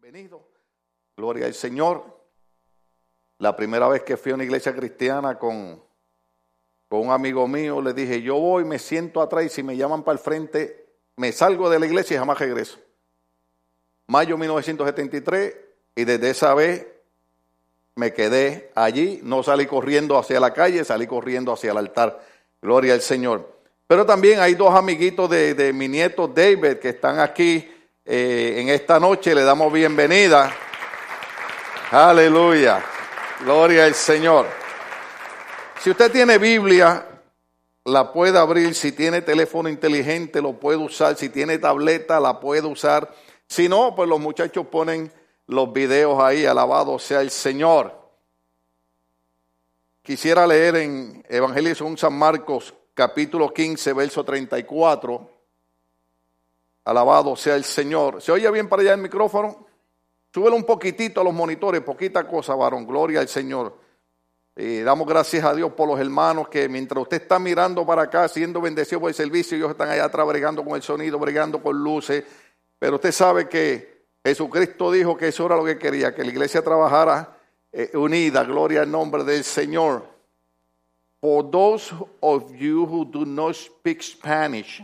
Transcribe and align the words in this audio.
Bienvenido. 0.00 0.48
Gloria 1.16 1.46
al 1.46 1.54
Señor. 1.54 2.04
La 3.38 3.56
primera 3.56 3.88
vez 3.88 4.04
que 4.04 4.16
fui 4.16 4.30
a 4.30 4.36
una 4.36 4.44
iglesia 4.44 4.72
cristiana 4.72 5.36
con, 5.36 5.82
con 6.88 7.00
un 7.00 7.10
amigo 7.10 7.48
mío, 7.48 7.82
le 7.82 7.92
dije, 7.92 8.22
yo 8.22 8.36
voy, 8.36 8.64
me 8.64 8.78
siento 8.78 9.20
atrás 9.20 9.46
y 9.46 9.48
si 9.48 9.64
me 9.64 9.76
llaman 9.76 10.04
para 10.04 10.16
el 10.16 10.20
frente, 10.20 10.86
me 11.16 11.32
salgo 11.32 11.68
de 11.68 11.80
la 11.80 11.86
iglesia 11.86 12.14
y 12.14 12.18
jamás 12.18 12.38
regreso. 12.38 12.78
Mayo 14.06 14.38
1973 14.38 15.56
y 15.96 16.04
desde 16.04 16.30
esa 16.30 16.54
vez 16.54 16.86
me 17.96 18.12
quedé 18.12 18.70
allí, 18.76 19.18
no 19.24 19.42
salí 19.42 19.66
corriendo 19.66 20.16
hacia 20.16 20.38
la 20.38 20.54
calle, 20.54 20.84
salí 20.84 21.08
corriendo 21.08 21.52
hacia 21.52 21.72
el 21.72 21.76
altar. 21.76 22.24
Gloria 22.62 22.94
al 22.94 23.02
Señor. 23.02 23.52
Pero 23.88 24.06
también 24.06 24.38
hay 24.38 24.54
dos 24.54 24.72
amiguitos 24.76 25.28
de, 25.28 25.54
de 25.54 25.72
mi 25.72 25.88
nieto 25.88 26.28
David 26.28 26.76
que 26.76 26.90
están 26.90 27.18
aquí 27.18 27.68
eh, 28.10 28.54
en 28.60 28.70
esta 28.70 28.98
noche. 28.98 29.34
Le 29.34 29.42
damos 29.42 29.70
bienvenida. 29.70 30.50
Aleluya. 31.90 32.82
Gloria 33.40 33.84
al 33.84 33.94
Señor. 33.94 34.46
Si 35.80 35.90
usted 35.90 36.10
tiene 36.10 36.38
Biblia, 36.38 37.06
la 37.84 38.10
puede 38.10 38.38
abrir. 38.38 38.74
Si 38.74 38.92
tiene 38.92 39.20
teléfono 39.20 39.68
inteligente, 39.68 40.40
lo 40.40 40.54
puede 40.54 40.78
usar. 40.78 41.16
Si 41.16 41.28
tiene 41.28 41.58
tableta, 41.58 42.18
la 42.18 42.40
puede 42.40 42.66
usar. 42.66 43.14
Si 43.46 43.68
no, 43.68 43.94
pues 43.94 44.08
los 44.08 44.18
muchachos 44.18 44.66
ponen 44.68 45.12
los 45.46 45.70
videos 45.70 46.18
ahí. 46.18 46.46
Alabado 46.46 46.98
sea 46.98 47.20
el 47.20 47.30
Señor. 47.30 47.94
Quisiera 50.02 50.46
leer 50.46 50.76
en 50.76 51.22
Evangelio 51.28 51.74
según 51.74 51.98
San 51.98 52.18
Marcos, 52.18 52.72
capítulo 52.94 53.52
15, 53.52 53.92
verso 53.92 54.24
34. 54.24 55.37
Alabado 56.88 57.36
sea 57.36 57.54
el 57.54 57.64
Señor. 57.64 58.22
¿Se 58.22 58.32
oye 58.32 58.50
bien 58.50 58.66
para 58.66 58.80
allá 58.80 58.94
el 58.94 59.00
micrófono? 59.02 59.66
Súbelo 60.32 60.56
un 60.56 60.64
poquitito 60.64 61.20
a 61.20 61.24
los 61.24 61.34
monitores, 61.34 61.82
poquita 61.82 62.26
cosa, 62.26 62.54
varón. 62.54 62.86
Gloria 62.86 63.20
al 63.20 63.28
Señor. 63.28 63.76
Y 64.56 64.78
damos 64.80 65.06
gracias 65.06 65.44
a 65.44 65.54
Dios 65.54 65.70
por 65.74 65.86
los 65.86 66.00
hermanos 66.00 66.48
que 66.48 66.66
mientras 66.66 67.02
usted 67.02 67.20
está 67.20 67.38
mirando 67.38 67.84
para 67.84 68.04
acá, 68.04 68.26
siendo 68.26 68.62
bendecido 68.62 69.00
por 69.02 69.10
el 69.10 69.14
servicio, 69.14 69.58
ellos 69.58 69.72
están 69.72 69.90
allá 69.90 70.06
atrás 70.06 70.26
bregando 70.26 70.64
con 70.64 70.76
el 70.76 70.82
sonido, 70.82 71.18
bregando 71.18 71.62
con 71.62 71.76
luces. 71.76 72.24
Pero 72.78 72.94
usted 72.94 73.12
sabe 73.12 73.50
que 73.50 74.06
Jesucristo 74.24 74.90
dijo 74.90 75.14
que 75.14 75.28
eso 75.28 75.44
era 75.44 75.56
lo 75.56 75.66
que 75.66 75.76
quería, 75.76 76.14
que 76.14 76.24
la 76.24 76.30
iglesia 76.30 76.62
trabajara 76.62 77.36
eh, 77.70 77.90
unida. 77.92 78.44
Gloria 78.44 78.80
al 78.80 78.90
nombre 78.90 79.24
del 79.24 79.44
Señor. 79.44 80.06
For 81.20 81.50
those 81.50 81.94
of 82.20 82.50
you 82.54 82.86
who 82.86 83.04
do 83.04 83.26
not 83.26 83.56
speak 83.56 84.02
Spanish, 84.02 84.82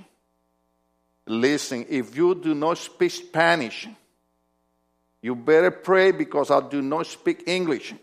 Listen, 1.26 1.86
if 1.88 2.14
you 2.14 2.34
do 2.34 2.54
not 2.54 2.76
speak 2.76 3.10
Spanish, 3.10 3.88
you 5.22 5.34
better 5.34 5.70
pray 5.70 6.12
because 6.12 6.50
I 6.50 6.60
do 6.60 6.82
not 6.82 7.06
speak 7.06 7.44
English. 7.46 7.94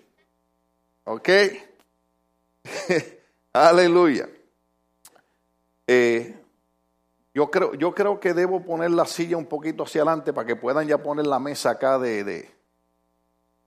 Okay? 1.05 1.61
Aleluya. 3.53 4.27
Eh, 5.85 6.33
yo, 7.33 7.51
creo, 7.51 7.75
yo 7.75 7.93
creo 7.93 8.19
que 8.19 8.33
debo 8.33 8.63
poner 8.63 8.91
la 8.91 9.05
silla 9.05 9.37
un 9.37 9.45
poquito 9.45 9.83
hacia 9.83 10.01
adelante 10.01 10.33
para 10.33 10.47
que 10.47 10.55
puedan 10.55 10.87
ya 10.87 10.97
poner 10.97 11.27
la 11.27 11.37
mesa 11.37 11.71
acá 11.71 11.99
de, 11.99 12.23
de, 12.23 12.49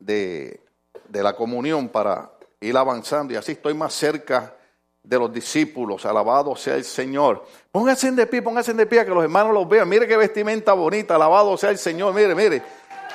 de, 0.01 0.61
de 1.09 1.23
la 1.23 1.37
comunión 1.37 1.89
para 1.89 2.33
ir 2.61 2.77
avanzando 2.77 3.35
y 3.35 3.37
así 3.37 3.53
estoy 3.53 3.75
más 3.75 3.93
cerca 3.95 4.57
de 5.05 5.19
los 5.19 5.33
discípulos. 5.33 6.05
Alabado 6.07 6.57
sea 6.57 6.75
el 6.75 6.85
Señor. 6.85 7.45
Pónganse 7.71 8.11
de 8.11 8.27
pie, 8.27 8.43
pónganse 8.43 8.73
de 8.73 8.87
pie, 8.87 9.05
que 9.05 9.11
los 9.11 9.23
hermanos 9.23 9.53
los 9.53 9.69
vean. 9.69 9.89
Mire 9.89 10.09
qué 10.09 10.17
vestimenta 10.17 10.73
bonita. 10.73 11.15
Alabado 11.15 11.57
sea 11.57 11.71
el 11.71 11.79
Señor. 11.79 12.13
Mire, 12.15 12.35
mire. 12.35 12.63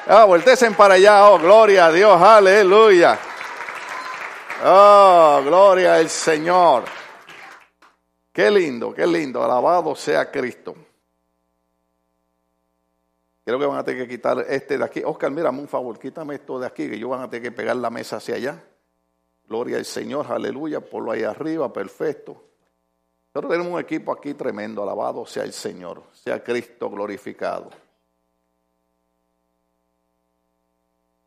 Ah, 0.07 0.23
voltesen 0.25 0.75
para 0.75 0.93
allá. 0.93 1.29
Oh, 1.29 1.39
gloria 1.39 1.87
a 1.87 1.91
Dios. 1.91 2.21
Aleluya. 2.21 3.19
Oh, 4.63 5.41
gloria 5.43 5.95
al 5.95 6.09
Señor. 6.09 6.83
Qué 8.31 8.51
lindo, 8.51 8.93
qué 8.93 9.05
lindo. 9.07 9.43
Alabado 9.43 9.95
sea 9.95 10.29
Cristo. 10.31 10.75
Creo 13.43 13.57
que 13.57 13.65
van 13.65 13.79
a 13.79 13.83
tener 13.83 14.03
que 14.03 14.15
quitar 14.15 14.45
este 14.47 14.77
de 14.77 14.83
aquí. 14.85 15.01
Oscar, 15.03 15.31
mírame 15.31 15.59
un 15.59 15.67
favor, 15.67 15.97
quítame 15.97 16.35
esto 16.35 16.59
de 16.59 16.67
aquí, 16.67 16.87
que 16.87 16.99
yo 16.99 17.09
van 17.09 17.21
a 17.21 17.29
tener 17.29 17.49
que 17.49 17.51
pegar 17.51 17.75
la 17.77 17.89
mesa 17.89 18.17
hacia 18.17 18.35
allá. 18.35 18.63
Gloria 19.49 19.77
al 19.77 19.85
Señor, 19.85 20.31
aleluya, 20.31 20.79
por 20.79 21.03
lo 21.03 21.11
ahí 21.11 21.23
arriba, 21.23 21.73
perfecto. 21.73 22.39
Nosotros 23.33 23.51
tenemos 23.51 23.73
un 23.73 23.79
equipo 23.79 24.11
aquí 24.11 24.35
tremendo, 24.35 24.83
alabado 24.83 25.25
sea 25.25 25.43
el 25.43 25.53
Señor, 25.53 26.03
sea 26.13 26.43
Cristo 26.43 26.87
glorificado. 26.87 27.71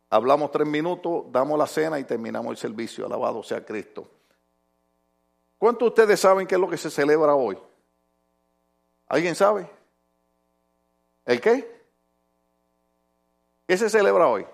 Hablamos 0.09 0.51
tres 0.51 0.65
minutos, 0.65 1.25
damos 1.31 1.59
la 1.59 1.67
cena 1.67 1.99
y 1.99 2.05
terminamos 2.05 2.51
el 2.51 2.57
servicio, 2.57 3.05
alabado 3.05 3.43
sea 3.43 3.65
Cristo. 3.65 4.07
¿Cuántos 5.57 5.87
de 5.87 5.89
ustedes 5.89 6.19
saben 6.19 6.47
qué 6.47 6.55
es 6.55 6.61
lo 6.61 6.69
que 6.69 6.77
se 6.77 6.89
celebra 6.89 7.35
hoy? 7.35 7.57
¿Alguien 9.07 9.35
sabe? 9.35 9.69
¿El 11.25 11.41
qué? 11.41 11.83
¿Qué 13.67 13.77
se 13.77 13.89
celebra 13.89 14.27
hoy? 14.27 14.45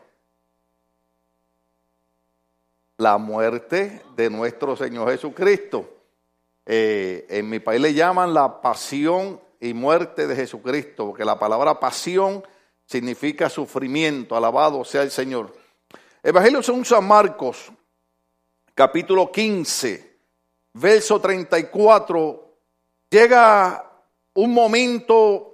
La 2.99 3.17
muerte 3.17 4.01
de 4.15 4.29
nuestro 4.29 4.75
Señor 4.75 5.09
Jesucristo. 5.09 5.89
Eh, 6.65 7.25
en 7.29 7.49
mi 7.49 7.59
país 7.59 7.81
le 7.81 7.93
llaman 7.93 8.33
la 8.33 8.61
pasión 8.61 9.39
y 9.59 9.73
muerte 9.73 10.27
de 10.27 10.35
Jesucristo, 10.35 11.07
porque 11.07 11.23
la 11.23 11.39
palabra 11.39 11.79
pasión 11.79 12.43
significa 12.85 13.49
sufrimiento, 13.49 14.35
alabado 14.35 14.83
sea 14.83 15.01
el 15.01 15.11
Señor. 15.11 15.55
Evangelio 16.21 16.61
según 16.61 16.83
San 16.83 17.07
Marcos, 17.07 17.71
capítulo 18.75 19.31
15, 19.31 20.17
verso 20.73 21.21
34, 21.21 22.53
llega 23.09 23.91
un 24.33 24.53
momento 24.53 25.48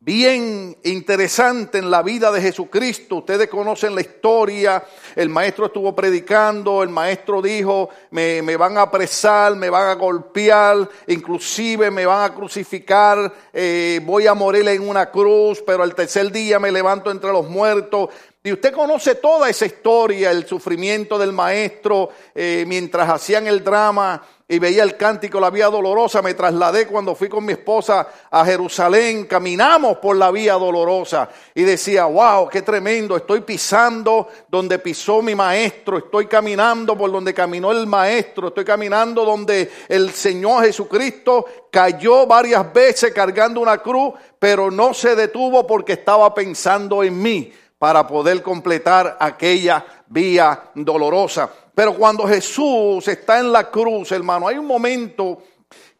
bien 0.00 0.76
interesante 0.84 1.78
en 1.78 1.90
la 1.90 2.02
vida 2.02 2.30
de 2.30 2.40
Jesucristo. 2.40 3.16
Ustedes 3.16 3.48
conocen 3.48 3.94
la 3.94 4.02
historia. 4.02 4.84
El 5.14 5.28
maestro 5.30 5.66
estuvo 5.66 5.94
predicando, 5.94 6.82
el 6.82 6.90
maestro 6.90 7.40
dijo, 7.40 7.88
me, 8.10 8.56
van 8.56 8.78
a 8.78 8.82
apresar, 8.82 9.56
me 9.56 9.70
van 9.70 9.88
a 9.88 9.94
golpear, 9.94 10.88
inclusive 11.06 11.90
me 11.90 12.06
van 12.06 12.30
a 12.30 12.34
crucificar, 12.34 13.32
eh, 13.52 14.00
voy 14.04 14.26
a 14.26 14.34
morir 14.34 14.68
en 14.68 14.86
una 14.86 15.10
cruz, 15.10 15.62
pero 15.66 15.82
al 15.82 15.94
tercer 15.94 16.30
día 16.30 16.58
me 16.58 16.70
levanto 16.70 17.10
entre 17.10 17.32
los 17.32 17.48
muertos. 17.48 18.10
Y 18.44 18.52
usted 18.52 18.72
conoce 18.72 19.16
toda 19.16 19.48
esa 19.48 19.66
historia, 19.66 20.30
el 20.30 20.46
sufrimiento 20.46 21.18
del 21.18 21.32
maestro 21.32 22.10
eh, 22.32 22.64
mientras 22.68 23.08
hacían 23.08 23.48
el 23.48 23.64
drama 23.64 24.22
y 24.48 24.60
veía 24.60 24.84
el 24.84 24.96
cántico 24.96 25.40
La 25.40 25.50
Vía 25.50 25.66
Dolorosa. 25.66 26.22
Me 26.22 26.34
trasladé 26.34 26.86
cuando 26.86 27.16
fui 27.16 27.28
con 27.28 27.44
mi 27.44 27.52
esposa 27.52 28.06
a 28.30 28.44
Jerusalén. 28.44 29.24
Caminamos 29.24 29.98
por 29.98 30.16
la 30.16 30.30
Vía 30.30 30.54
Dolorosa 30.54 31.28
y 31.52 31.62
decía, 31.62 32.04
wow, 32.04 32.48
qué 32.48 32.62
tremendo. 32.62 33.16
Estoy 33.16 33.40
pisando 33.40 34.28
donde 34.48 34.78
pisó 34.78 35.20
mi 35.20 35.34
maestro. 35.34 35.98
Estoy 35.98 36.26
caminando 36.26 36.96
por 36.96 37.10
donde 37.10 37.34
caminó 37.34 37.72
el 37.72 37.88
maestro. 37.88 38.48
Estoy 38.48 38.64
caminando 38.64 39.24
donde 39.24 39.70
el 39.88 40.12
Señor 40.12 40.64
Jesucristo 40.64 41.44
cayó 41.72 42.26
varias 42.26 42.72
veces 42.72 43.12
cargando 43.12 43.60
una 43.60 43.78
cruz, 43.78 44.14
pero 44.38 44.70
no 44.70 44.94
se 44.94 45.16
detuvo 45.16 45.66
porque 45.66 45.94
estaba 45.94 46.32
pensando 46.32 47.02
en 47.02 47.20
mí 47.20 47.52
para 47.78 48.06
poder 48.06 48.42
completar 48.42 49.16
aquella 49.18 49.84
vía 50.06 50.70
dolorosa. 50.74 51.50
Pero 51.76 51.94
cuando 51.94 52.26
Jesús 52.26 53.06
está 53.06 53.38
en 53.38 53.52
la 53.52 53.70
cruz, 53.70 54.10
hermano, 54.10 54.48
hay 54.48 54.56
un 54.56 54.64
momento 54.64 55.42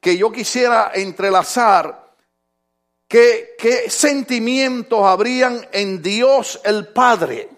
que 0.00 0.16
yo 0.16 0.32
quisiera 0.32 0.92
entrelazar. 0.94 2.14
¿Qué, 3.06 3.84
sentimientos 3.88 5.02
habrían 5.02 5.68
en 5.72 6.00
Dios 6.00 6.62
el 6.64 6.88
Padre? 6.88 7.50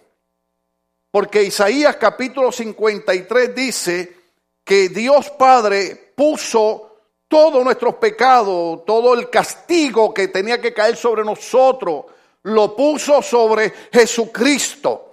Porque 1.12 1.44
Isaías 1.44 1.94
capítulo 1.94 2.50
53 2.50 3.54
dice 3.54 4.16
que 4.64 4.88
Dios 4.88 5.30
Padre 5.30 6.12
puso 6.16 6.96
todos 7.28 7.62
nuestros 7.62 7.94
pecados, 7.94 8.84
todo 8.84 9.14
el 9.14 9.30
castigo 9.30 10.12
que 10.12 10.26
tenía 10.26 10.60
que 10.60 10.74
caer 10.74 10.96
sobre 10.96 11.22
nosotros, 11.22 12.06
lo 12.42 12.74
puso 12.74 13.22
sobre 13.22 13.72
Jesucristo. 13.92 15.07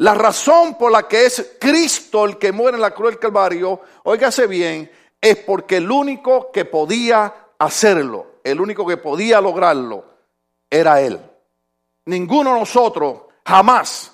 La 0.00 0.14
razón 0.14 0.78
por 0.78 0.90
la 0.90 1.06
que 1.06 1.26
es 1.26 1.56
Cristo 1.60 2.24
el 2.24 2.38
que 2.38 2.52
muere 2.52 2.76
en 2.76 2.80
la 2.80 2.92
cruz 2.92 3.10
del 3.10 3.18
Calvario, 3.18 3.82
óigase 4.04 4.46
bien, 4.46 4.90
es 5.20 5.36
porque 5.36 5.76
el 5.76 5.90
único 5.90 6.50
que 6.50 6.64
podía 6.64 7.34
hacerlo, 7.58 8.36
el 8.42 8.62
único 8.62 8.86
que 8.86 8.96
podía 8.96 9.42
lograrlo, 9.42 10.06
era 10.70 11.02
Él. 11.02 11.20
Ninguno 12.06 12.54
de 12.54 12.60
nosotros 12.60 13.24
jamás 13.44 14.10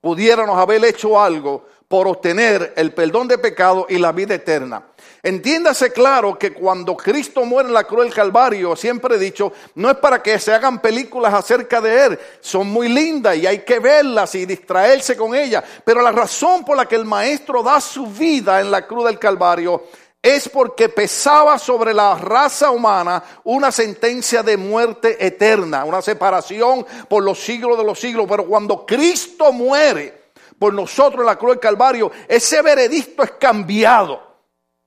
pudiéramos 0.00 0.56
haber 0.56 0.84
hecho 0.84 1.20
algo 1.20 1.66
por 1.88 2.06
obtener 2.06 2.72
el 2.76 2.94
perdón 2.94 3.26
de 3.26 3.38
pecado 3.38 3.86
y 3.88 3.98
la 3.98 4.12
vida 4.12 4.36
eterna. 4.36 4.86
Entiéndase 5.24 5.90
claro 5.90 6.38
que 6.38 6.52
cuando 6.52 6.94
Cristo 6.94 7.46
muere 7.46 7.68
en 7.68 7.74
la 7.74 7.84
cruz 7.84 8.04
del 8.04 8.12
Calvario, 8.12 8.76
siempre 8.76 9.16
he 9.16 9.18
dicho, 9.18 9.54
no 9.76 9.90
es 9.90 9.96
para 9.96 10.22
que 10.22 10.38
se 10.38 10.52
hagan 10.52 10.82
películas 10.82 11.32
acerca 11.32 11.80
de 11.80 12.04
Él, 12.04 12.18
son 12.40 12.66
muy 12.66 12.90
lindas 12.90 13.34
y 13.38 13.46
hay 13.46 13.60
que 13.60 13.78
verlas 13.78 14.34
y 14.34 14.44
distraerse 14.44 15.16
con 15.16 15.34
ellas, 15.34 15.64
pero 15.82 16.02
la 16.02 16.12
razón 16.12 16.62
por 16.62 16.76
la 16.76 16.84
que 16.84 16.96
el 16.96 17.06
Maestro 17.06 17.62
da 17.62 17.80
su 17.80 18.06
vida 18.06 18.60
en 18.60 18.70
la 18.70 18.86
cruz 18.86 19.06
del 19.06 19.18
Calvario 19.18 19.84
es 20.20 20.46
porque 20.50 20.90
pesaba 20.90 21.58
sobre 21.58 21.94
la 21.94 22.16
raza 22.16 22.70
humana 22.70 23.24
una 23.44 23.72
sentencia 23.72 24.42
de 24.42 24.58
muerte 24.58 25.26
eterna, 25.26 25.86
una 25.86 26.02
separación 26.02 26.84
por 27.08 27.22
los 27.22 27.38
siglos 27.38 27.78
de 27.78 27.84
los 27.84 27.98
siglos, 27.98 28.26
pero 28.28 28.44
cuando 28.44 28.84
Cristo 28.84 29.52
muere 29.52 30.24
por 30.58 30.74
nosotros 30.74 31.20
en 31.20 31.26
la 31.26 31.36
cruz 31.36 31.52
del 31.52 31.60
Calvario, 31.60 32.12
ese 32.28 32.60
veredicto 32.60 33.22
es 33.22 33.30
cambiado. 33.40 34.33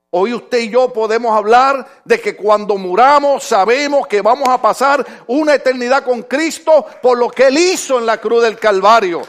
Hoy 0.10 0.34
usted 0.34 0.60
y 0.60 0.70
yo 0.70 0.94
podemos 0.94 1.36
hablar 1.36 1.86
de 2.06 2.22
que 2.22 2.38
cuando 2.38 2.78
muramos 2.78 3.44
sabemos 3.44 4.08
que 4.08 4.22
vamos 4.22 4.48
a 4.48 4.62
pasar 4.62 5.06
una 5.28 5.56
eternidad 5.56 6.06
con 6.06 6.24
Cristo 6.24 6.86
por 7.02 7.18
lo 7.18 7.30
que 7.30 7.48
Él 7.48 7.58
hizo 7.58 8.00
en 8.00 8.06
la 8.06 8.18
cruz 8.18 8.44
del 8.44 8.58
Calvario. 8.58 9.24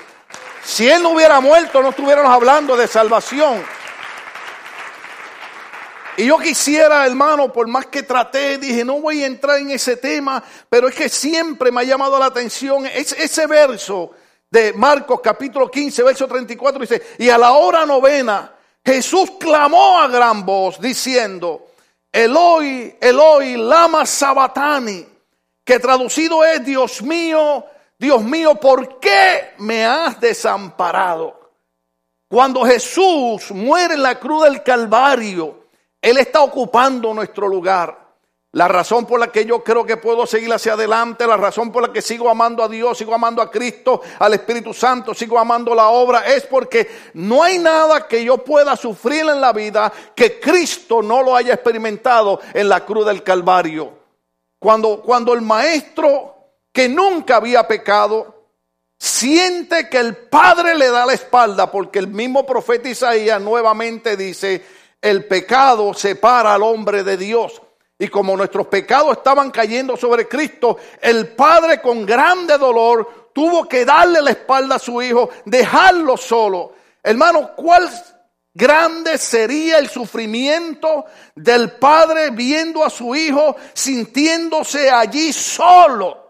Si 0.63 0.89
Él 0.89 1.03
no 1.03 1.11
hubiera 1.11 1.41
muerto, 1.41 1.83
no 1.83 1.89
estuviéramos 1.89 2.31
hablando 2.31 2.77
de 2.77 2.87
salvación. 2.87 3.65
Y 6.17 6.27
yo 6.27 6.39
quisiera, 6.39 7.05
hermano, 7.07 7.53
por 7.53 7.67
más 7.67 7.87
que 7.87 8.05
traté, 8.05 8.59
dije, 8.59 8.85
no 8.85 9.01
voy 9.01 9.25
a 9.25 9.27
entrar 9.27 9.59
en 9.59 9.73
ese 9.73 9.97
tema, 9.97 10.43
pero 10.69 10.87
es 10.87 10.95
que 10.95 11.09
siempre 11.09 11.73
me 11.73 11.81
ha 11.81 11.85
llamado 11.85 12.19
la 12.21 12.27
atención 12.27 12.87
ese, 12.87 13.47
verso 13.49 14.13
de 14.49 14.73
Marcos 14.75 15.21
capítulo 15.21 15.69
15, 15.69 16.05
verso 16.05 16.29
34, 16.29 16.81
dice, 16.81 17.03
y 17.19 17.29
a 17.31 17.39
la 17.39 17.53
hora 17.53 17.85
novena, 17.85 18.58
Jesús 18.89 19.33
clamó 19.39 19.99
a 19.99 20.09
gran 20.09 20.47
voz 20.47 20.81
diciendo, 20.81 21.73
Eloi, 22.11 22.97
Eloi, 22.99 23.55
lama 23.55 24.07
sabatani, 24.07 25.07
que 25.63 25.79
traducido 25.79 26.43
es, 26.43 26.65
Dios 26.65 27.03
mío, 27.03 27.67
Dios 27.99 28.23
mío, 28.23 28.55
¿por 28.55 28.99
qué 28.99 29.53
me 29.59 29.85
has 29.85 30.19
desamparado? 30.19 31.53
Cuando 32.29 32.65
Jesús 32.65 33.51
muere 33.51 33.93
en 33.93 34.03
la 34.03 34.19
cruz 34.19 34.45
del 34.45 34.63
Calvario, 34.63 35.65
Él 36.01 36.17
está 36.17 36.41
ocupando 36.41 37.13
nuestro 37.13 37.47
lugar. 37.47 38.08
La 38.53 38.67
razón 38.67 39.05
por 39.05 39.21
la 39.21 39.31
que 39.31 39.45
yo 39.45 39.63
creo 39.63 39.85
que 39.85 39.99
puedo 39.99 40.27
seguir 40.27 40.51
hacia 40.53 40.73
adelante, 40.73 41.27
la 41.27 41.37
razón 41.37 41.71
por 41.71 41.83
la 41.83 41.93
que 41.93 42.01
sigo 42.01 42.31
amando 42.31 42.63
a 42.63 42.69
Dios, 42.69 42.97
sigo 42.97 43.15
amando 43.15 43.43
a 43.43 43.51
Cristo, 43.51 44.01
al 44.19 44.33
Espíritu 44.33 44.73
Santo, 44.73 45.13
sigo 45.13 45.39
amando 45.39 45.75
la 45.75 45.89
obra, 45.89 46.21
es 46.21 46.47
porque 46.47 46.89
no 47.13 47.43
hay 47.43 47.59
nada 47.59 48.09
que 48.09 48.25
yo 48.25 48.39
pueda 48.39 48.75
sufrir 48.75 49.21
en 49.29 49.41
la 49.43 49.53
vida 49.53 49.93
que 50.15 50.41
Cristo 50.41 51.03
no 51.03 51.23
lo 51.23 51.37
haya 51.37 51.53
experimentado 51.53 52.41
en 52.55 52.71
la 52.71 52.87
cruz 52.87 53.05
del 53.05 53.23
Calvario. 53.23 53.99
Cuando, 54.59 55.03
cuando 55.03 55.35
el 55.35 55.43
maestro 55.43 56.35
que 56.73 56.89
nunca 56.89 57.37
había 57.37 57.69
pecado, 57.69 58.47
siente 58.99 59.91
que 59.91 59.99
el 59.99 60.17
Padre 60.17 60.75
le 60.75 60.91
da 60.91 61.05
la 61.05 61.13
espalda, 61.13 61.71
porque 61.71 61.99
el 61.99 62.09
mismo 62.09 62.47
profeta 62.47 62.89
Isaías 62.89 63.43
nuevamente 63.43 64.17
dice, 64.17 64.65
el 65.03 65.27
pecado 65.27 65.93
separa 65.93 66.55
al 66.55 66.63
hombre 66.63 67.05
de 67.05 67.19
Dios. 67.19 67.61
Y 67.99 68.09
como 68.09 68.37
nuestros 68.37 68.69
pecados 68.69 69.17
estaban 69.17 69.51
cayendo 69.51 69.97
sobre 69.97 70.29
Cristo, 70.29 70.79
el 71.01 71.29
Padre 71.29 71.81
con 71.81 72.07
grande 72.07 72.57
dolor 72.57 73.31
tuvo 73.33 73.69
que 73.69 73.85
darle 73.85 74.23
la 74.23 74.31
espalda 74.31 74.77
a 74.77 74.79
su 74.79 75.03
hijo, 75.03 75.31
dejarlo 75.45 76.17
solo. 76.17 76.75
Hermano, 77.03 77.51
¿cuál 77.57 77.91
grande 78.55 79.19
sería 79.19 79.79
el 79.79 79.89
sufrimiento 79.89 81.07
del 81.35 81.73
Padre 81.73 82.31
viendo 82.31 82.85
a 82.85 82.91
su 82.91 83.17
hijo 83.17 83.57
sintiéndose 83.73 84.91
allí 84.91 85.33
solo? 85.33 86.29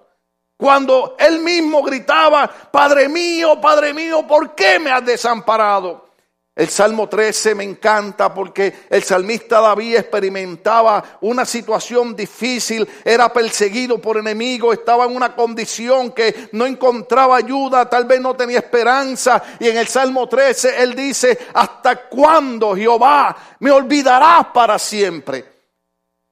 Cuando 0.56 1.16
él 1.18 1.38
mismo 1.38 1.82
gritaba, 1.82 2.48
Padre 2.48 3.08
mío, 3.08 3.60
Padre 3.60 3.94
mío, 3.94 4.26
¿por 4.26 4.54
qué 4.54 4.78
me 4.78 4.90
has 4.90 5.04
desamparado? 5.04 6.07
El 6.58 6.68
Salmo 6.70 7.08
13 7.08 7.54
me 7.54 7.62
encanta 7.62 8.34
porque 8.34 8.80
el 8.90 9.04
salmista 9.04 9.60
David 9.60 9.94
experimentaba 9.94 11.18
una 11.20 11.44
situación 11.44 12.16
difícil, 12.16 12.84
era 13.04 13.32
perseguido 13.32 14.00
por 14.00 14.16
enemigos, 14.16 14.76
estaba 14.76 15.04
en 15.04 15.14
una 15.14 15.36
condición 15.36 16.10
que 16.10 16.48
no 16.50 16.66
encontraba 16.66 17.36
ayuda, 17.36 17.88
tal 17.88 18.06
vez 18.06 18.20
no 18.20 18.34
tenía 18.34 18.58
esperanza. 18.58 19.40
Y 19.60 19.68
en 19.68 19.76
el 19.76 19.86
Salmo 19.86 20.28
13 20.28 20.82
él 20.82 20.96
dice, 20.96 21.38
¿hasta 21.54 22.08
cuándo 22.08 22.74
Jehová 22.74 23.36
me 23.60 23.70
olvidarás 23.70 24.46
para 24.46 24.80
siempre? 24.80 25.44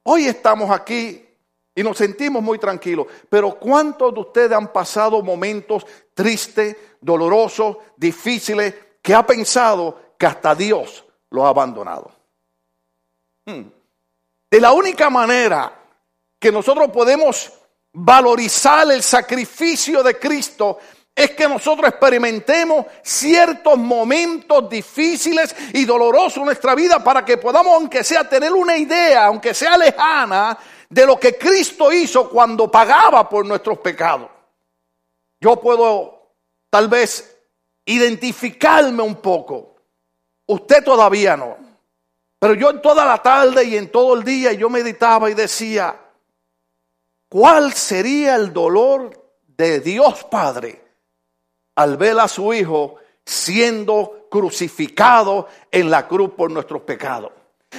Hoy 0.03 0.27
estamos 0.27 0.69
aquí 0.71 1.25
y 1.73 1.81
nos 1.81 1.97
sentimos 1.97 2.43
muy 2.43 2.59
tranquilos, 2.59 3.07
pero 3.29 3.57
¿cuántos 3.57 4.13
de 4.13 4.19
ustedes 4.19 4.51
han 4.51 4.73
pasado 4.73 5.23
momentos 5.23 5.85
tristes, 6.13 6.75
dolorosos, 6.99 7.77
difíciles, 7.95 8.73
que 9.01 9.15
ha 9.15 9.25
pensado 9.25 10.06
que 10.17 10.25
hasta 10.25 10.55
Dios 10.55 11.05
lo 11.29 11.45
ha 11.45 11.49
abandonado. 11.49 12.11
Hmm. 13.45 13.63
De 14.49 14.61
la 14.61 14.71
única 14.71 15.09
manera 15.09 15.73
que 16.39 16.51
nosotros 16.51 16.89
podemos 16.91 17.51
valorizar 17.93 18.89
el 18.91 19.01
sacrificio 19.01 20.03
de 20.03 20.17
Cristo 20.17 20.77
es 21.15 21.31
que 21.31 21.49
nosotros 21.49 21.89
experimentemos 21.89 22.85
ciertos 23.01 23.75
momentos 23.77 24.69
difíciles 24.69 25.55
y 25.73 25.83
dolorosos 25.83 26.37
en 26.37 26.45
nuestra 26.45 26.75
vida 26.75 27.03
para 27.03 27.25
que 27.25 27.37
podamos, 27.37 27.73
aunque 27.73 28.03
sea, 28.03 28.29
tener 28.29 28.53
una 28.53 28.77
idea, 28.77 29.25
aunque 29.25 29.53
sea 29.53 29.77
lejana, 29.77 30.57
de 30.87 31.05
lo 31.05 31.19
que 31.19 31.37
Cristo 31.37 31.91
hizo 31.91 32.29
cuando 32.29 32.69
pagaba 32.69 33.27
por 33.27 33.45
nuestros 33.45 33.79
pecados. 33.79 34.29
Yo 35.41 35.59
puedo 35.59 36.33
tal 36.69 36.87
vez 36.87 37.35
identificarme 37.85 39.01
un 39.01 39.15
poco 39.15 39.76
Usted 40.47 40.83
todavía 40.83 41.37
no. 41.37 41.57
Pero 42.39 42.53
yo 42.53 42.69
en 42.69 42.81
toda 42.81 43.05
la 43.05 43.21
tarde 43.21 43.63
y 43.65 43.77
en 43.77 43.91
todo 43.91 44.15
el 44.15 44.23
día 44.23 44.53
yo 44.53 44.69
meditaba 44.69 45.29
y 45.29 45.33
decía, 45.33 45.99
¿cuál 47.29 47.73
sería 47.73 48.35
el 48.35 48.53
dolor 48.53 49.35
de 49.47 49.79
Dios 49.79 50.23
Padre 50.25 50.83
al 51.75 51.97
ver 51.97 52.19
a 52.19 52.27
su 52.27 52.53
Hijo 52.53 52.95
siendo 53.25 54.27
crucificado 54.29 55.47
en 55.71 55.89
la 55.89 56.07
cruz 56.07 56.31
por 56.33 56.51
nuestros 56.51 56.83
pecados? 56.83 57.31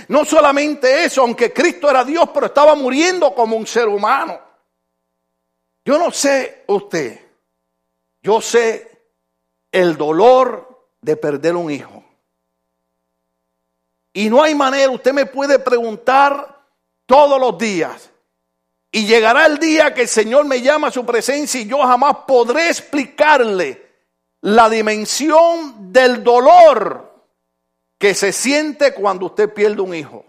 No 0.08 0.24
solamente 0.24 1.04
eso, 1.04 1.22
aunque 1.22 1.52
Cristo 1.52 1.88
era 1.88 2.04
Dios, 2.04 2.28
pero 2.34 2.46
estaba 2.46 2.74
muriendo 2.74 3.34
como 3.34 3.56
un 3.56 3.66
ser 3.66 3.88
humano. 3.88 4.38
Yo 5.84 5.98
no 5.98 6.10
sé 6.10 6.64
usted, 6.66 7.18
yo 8.22 8.40
sé 8.40 9.06
el 9.72 9.96
dolor 9.96 10.90
de 11.00 11.16
perder 11.16 11.56
un 11.56 11.70
hijo. 11.70 12.04
Y 14.18 14.28
no 14.28 14.42
hay 14.42 14.52
manera, 14.52 14.90
usted 14.90 15.12
me 15.12 15.26
puede 15.26 15.60
preguntar 15.60 16.64
todos 17.06 17.40
los 17.40 17.56
días. 17.56 18.10
Y 18.90 19.06
llegará 19.06 19.46
el 19.46 19.60
día 19.60 19.94
que 19.94 20.02
el 20.02 20.08
Señor 20.08 20.44
me 20.44 20.60
llama 20.60 20.88
a 20.88 20.90
su 20.90 21.06
presencia 21.06 21.60
y 21.60 21.68
yo 21.68 21.78
jamás 21.78 22.16
podré 22.26 22.68
explicarle 22.68 23.80
la 24.40 24.68
dimensión 24.68 25.92
del 25.92 26.24
dolor 26.24 27.14
que 27.96 28.12
se 28.12 28.32
siente 28.32 28.92
cuando 28.92 29.26
usted 29.26 29.54
pierde 29.54 29.82
un 29.82 29.94
hijo. 29.94 30.24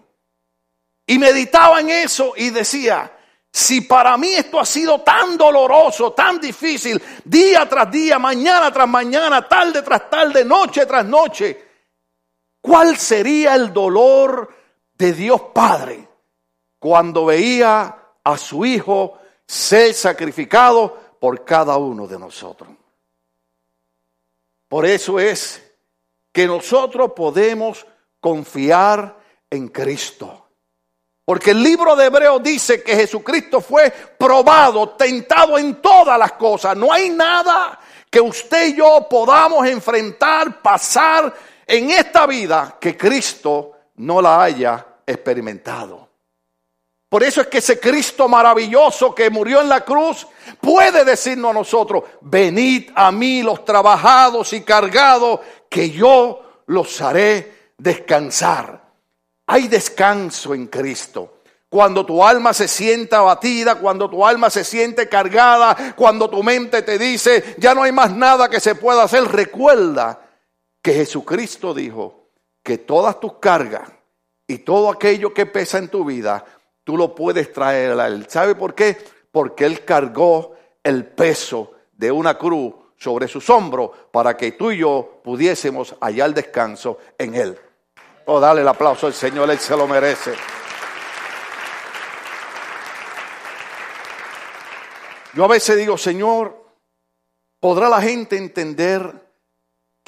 Y 1.07 1.17
meditaba 1.17 1.79
en 1.79 1.89
eso 1.89 2.33
y 2.37 2.51
decía, 2.51 3.11
si 3.51 3.81
para 3.81 4.15
mí 4.17 4.35
esto 4.35 4.59
ha 4.59 4.67
sido 4.67 5.01
tan 5.01 5.35
doloroso, 5.35 6.11
tan 6.11 6.39
difícil, 6.39 7.01
día 7.23 7.67
tras 7.67 7.89
día, 7.89 8.19
mañana 8.19 8.71
tras 8.71 8.87
mañana, 8.87 9.47
tarde 9.47 9.81
tras 9.81 10.07
tarde, 10.11 10.45
noche 10.45 10.85
tras 10.85 11.05
noche, 11.05 11.68
¿Cuál 12.61 12.97
sería 12.97 13.55
el 13.55 13.73
dolor 13.73 14.53
de 14.93 15.13
Dios 15.13 15.41
Padre 15.53 16.07
cuando 16.77 17.25
veía 17.25 17.95
a 18.23 18.37
su 18.37 18.65
Hijo 18.65 19.17
ser 19.47 19.93
sacrificado 19.93 21.15
por 21.19 21.45
cada 21.45 21.77
uno 21.77 22.07
de 22.07 22.19
nosotros? 22.19 22.69
Por 24.67 24.85
eso 24.85 25.19
es 25.19 25.63
que 26.31 26.45
nosotros 26.45 27.11
podemos 27.15 27.85
confiar 28.19 29.17
en 29.49 29.69
Cristo. 29.69 30.45
Porque 31.25 31.51
el 31.51 31.61
libro 31.61 31.95
de 31.95 32.05
Hebreos 32.05 32.41
dice 32.41 32.81
que 32.81 32.95
Jesucristo 32.95 33.61
fue 33.61 33.91
probado, 33.91 34.89
tentado 34.89 35.57
en 35.57 35.81
todas 35.81 36.17
las 36.17 36.33
cosas. 36.33 36.75
No 36.75 36.91
hay 36.91 37.09
nada 37.09 37.79
que 38.09 38.19
usted 38.19 38.69
y 38.69 38.75
yo 38.77 39.07
podamos 39.07 39.67
enfrentar, 39.67 40.61
pasar, 40.61 41.33
en 41.69 41.91
esta 41.91 42.25
vida 42.25 42.77
que 42.81 42.97
Cristo 42.97 43.73
no 43.97 44.21
la 44.23 44.41
haya 44.41 44.83
experimentado. 45.05 46.09
Por 47.07 47.23
eso 47.23 47.41
es 47.41 47.47
que 47.47 47.59
ese 47.59 47.79
Cristo 47.79 48.27
maravilloso 48.27 49.13
que 49.13 49.29
murió 49.29 49.61
en 49.61 49.69
la 49.69 49.81
cruz 49.81 50.25
puede 50.59 51.05
decirnos 51.05 51.51
a 51.51 51.53
nosotros, 51.53 52.03
venid 52.21 52.89
a 52.95 53.11
mí 53.11 53.43
los 53.43 53.63
trabajados 53.65 54.51
y 54.53 54.61
cargados, 54.61 55.41
que 55.69 55.91
yo 55.91 56.63
los 56.65 57.01
haré 57.01 57.73
descansar. 57.77 58.89
Hay 59.45 59.67
descanso 59.67 60.55
en 60.55 60.67
Cristo. 60.67 61.41
Cuando 61.69 62.03
tu 62.03 62.23
alma 62.23 62.51
se 62.51 62.67
sienta 62.67 63.19
abatida, 63.19 63.75
cuando 63.75 64.09
tu 64.09 64.25
alma 64.25 64.49
se 64.49 64.63
siente 64.63 65.07
cargada, 65.07 65.93
cuando 65.95 66.31
tu 66.31 66.41
mente 66.41 66.81
te 66.81 66.97
dice, 66.97 67.55
ya 67.59 67.75
no 67.75 67.83
hay 67.83 67.91
más 67.91 68.11
nada 68.11 68.49
que 68.49 68.59
se 68.59 68.73
pueda 68.73 69.03
hacer, 69.03 69.23
recuerda 69.25 70.28
que 70.81 70.93
Jesucristo 70.93 71.73
dijo 71.73 72.29
que 72.63 72.77
todas 72.77 73.19
tus 73.19 73.33
cargas 73.33 73.89
y 74.47 74.59
todo 74.59 74.89
aquello 74.89 75.33
que 75.33 75.45
pesa 75.45 75.77
en 75.77 75.89
tu 75.89 76.05
vida, 76.05 76.43
tú 76.83 76.97
lo 76.97 77.13
puedes 77.13 77.51
traer 77.51 77.99
a 77.99 78.07
Él. 78.07 78.25
¿Sabe 78.29 78.55
por 78.55 78.73
qué? 78.73 78.97
Porque 79.31 79.65
Él 79.65 79.85
cargó 79.85 80.55
el 80.83 81.05
peso 81.05 81.73
de 81.93 82.11
una 82.11 82.37
cruz 82.37 82.73
sobre 82.97 83.27
sus 83.27 83.49
hombros 83.49 83.91
para 84.11 84.35
que 84.35 84.53
tú 84.53 84.71
y 84.71 84.77
yo 84.79 85.21
pudiésemos 85.23 85.95
hallar 86.01 86.33
descanso 86.33 86.97
en 87.17 87.35
Él. 87.35 87.59
Oh, 88.25 88.39
dale 88.39 88.61
el 88.61 88.67
aplauso 88.67 89.07
al 89.07 89.13
Señor, 89.13 89.49
Él 89.49 89.59
se 89.59 89.75
lo 89.75 89.87
merece. 89.87 90.33
Yo 95.33 95.45
a 95.45 95.47
veces 95.47 95.77
digo, 95.77 95.97
Señor, 95.97 96.65
¿podrá 97.59 97.87
la 97.87 98.01
gente 98.01 98.35
entender 98.35 99.28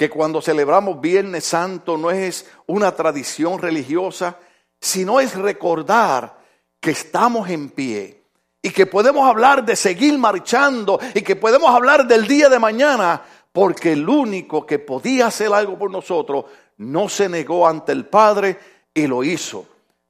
que 0.01 0.09
cuando 0.09 0.41
celebramos 0.41 0.99
Viernes 0.99 1.43
Santo 1.43 1.95
no 1.95 2.09
es 2.09 2.49
una 2.65 2.91
tradición 2.95 3.59
religiosa, 3.59 4.39
sino 4.79 5.19
es 5.19 5.35
recordar 5.35 6.39
que 6.79 6.89
estamos 6.89 7.47
en 7.51 7.69
pie 7.69 8.23
y 8.63 8.71
que 8.71 8.87
podemos 8.87 9.29
hablar 9.29 9.63
de 9.63 9.75
seguir 9.75 10.17
marchando 10.17 10.99
y 11.13 11.21
que 11.21 11.35
podemos 11.35 11.69
hablar 11.69 12.07
del 12.07 12.25
día 12.25 12.49
de 12.49 12.57
mañana, 12.57 13.21
porque 13.51 13.91
el 13.91 14.09
único 14.09 14.65
que 14.65 14.79
podía 14.79 15.27
hacer 15.27 15.53
algo 15.53 15.77
por 15.77 15.91
nosotros 15.91 16.45
no 16.77 17.07
se 17.07 17.29
negó 17.29 17.67
ante 17.67 17.91
el 17.91 18.07
Padre 18.07 18.57
y 18.95 19.05
lo 19.05 19.23
hizo 19.23 19.67